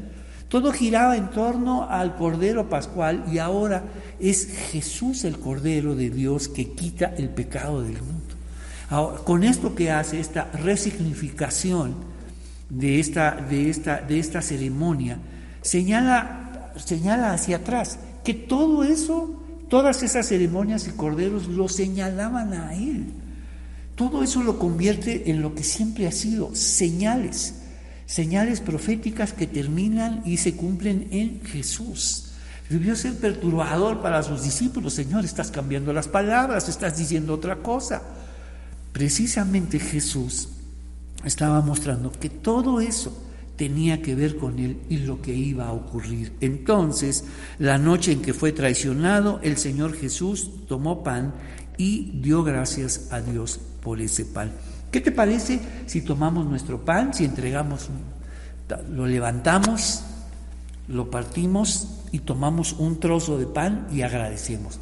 [0.49, 3.85] Todo giraba en torno al Cordero Pascual y ahora
[4.19, 8.39] es Jesús el Cordero de Dios que quita el pecado del mundo
[9.25, 11.95] con esto que hace, esta resignificación
[12.71, 15.19] de esta, de esta, de esta ceremonia,
[15.61, 17.99] señala, señala hacia atrás
[18.29, 23.07] que todo eso, todas esas ceremonias y corderos lo señalaban a Él.
[23.95, 27.55] Todo eso lo convierte en lo que siempre ha sido, señales,
[28.05, 32.33] señales proféticas que terminan y se cumplen en Jesús.
[32.69, 38.03] Debió ser perturbador para sus discípulos, Señor, estás cambiando las palabras, estás diciendo otra cosa.
[38.93, 40.51] Precisamente Jesús
[41.25, 43.25] estaba mostrando que todo eso
[43.59, 46.33] tenía que ver con él y lo que iba a ocurrir.
[46.41, 47.25] Entonces,
[47.59, 51.35] la noche en que fue traicionado, el Señor Jesús tomó pan
[51.77, 54.53] y dio gracias a Dios por ese pan.
[54.93, 57.89] ¿Qué te parece si tomamos nuestro pan, si entregamos,
[58.91, 60.05] lo levantamos,
[60.87, 64.79] lo partimos y tomamos un trozo de pan y agradecemos?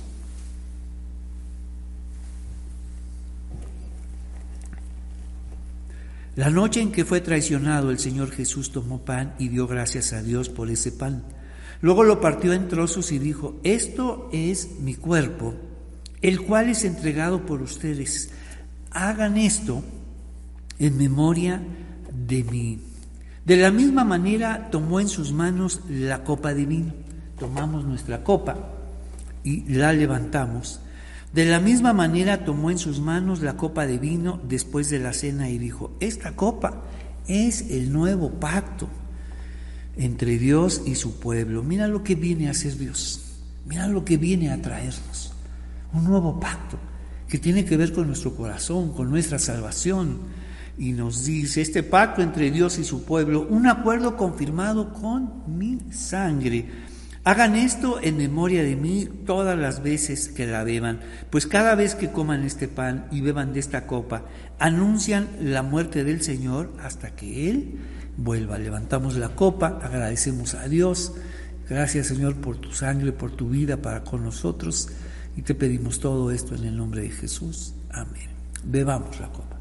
[6.36, 10.22] La noche en que fue traicionado, el Señor Jesús tomó pan y dio gracias a
[10.22, 11.24] Dios por ese pan.
[11.80, 15.54] Luego lo partió en trozos y dijo, esto es mi cuerpo,
[16.20, 18.30] el cual es entregado por ustedes.
[18.90, 19.82] Hagan esto
[20.78, 21.62] en memoria
[22.12, 22.80] de mí.
[23.46, 26.92] De la misma manera tomó en sus manos la copa de vino.
[27.38, 28.72] Tomamos nuestra copa
[29.42, 30.80] y la levantamos
[31.36, 35.12] de la misma manera tomó en sus manos la copa de vino después de la
[35.12, 36.84] cena y dijo, esta copa
[37.28, 38.88] es el nuevo pacto
[39.98, 41.62] entre Dios y su pueblo.
[41.62, 43.20] Mira lo que viene a hacer Dios,
[43.66, 45.34] mira lo que viene a traernos.
[45.92, 46.78] Un nuevo pacto
[47.28, 50.20] que tiene que ver con nuestro corazón, con nuestra salvación.
[50.78, 55.80] Y nos dice, este pacto entre Dios y su pueblo, un acuerdo confirmado con mi
[55.90, 56.85] sangre.
[57.26, 61.96] Hagan esto en memoria de mí todas las veces que la beban, pues cada vez
[61.96, 64.26] que coman este pan y beban de esta copa,
[64.60, 67.80] anuncian la muerte del Señor hasta que Él
[68.16, 68.60] vuelva.
[68.60, 71.14] Levantamos la copa, agradecemos a Dios.
[71.68, 74.90] Gracias Señor por tu sangre, por tu vida para con nosotros.
[75.36, 77.74] Y te pedimos todo esto en el nombre de Jesús.
[77.90, 78.30] Amén.
[78.62, 79.56] Bebamos la copa.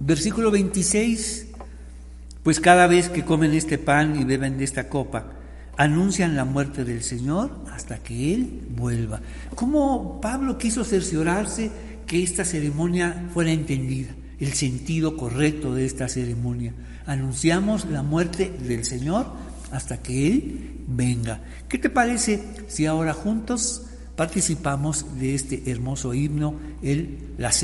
[0.00, 1.48] Versículo 26.
[2.44, 5.32] Pues cada vez que comen este pan y beben de esta copa,
[5.78, 9.22] anuncian la muerte del Señor hasta que Él vuelva.
[9.54, 11.70] ¿Cómo Pablo quiso cerciorarse
[12.06, 14.10] que esta ceremonia fuera entendida?
[14.38, 16.74] El sentido correcto de esta ceremonia.
[17.06, 19.24] Anunciamos la muerte del Señor
[19.72, 21.40] hasta que Él venga.
[21.66, 23.86] ¿Qué te parece si ahora juntos
[24.16, 27.52] participamos de este hermoso himno, el, la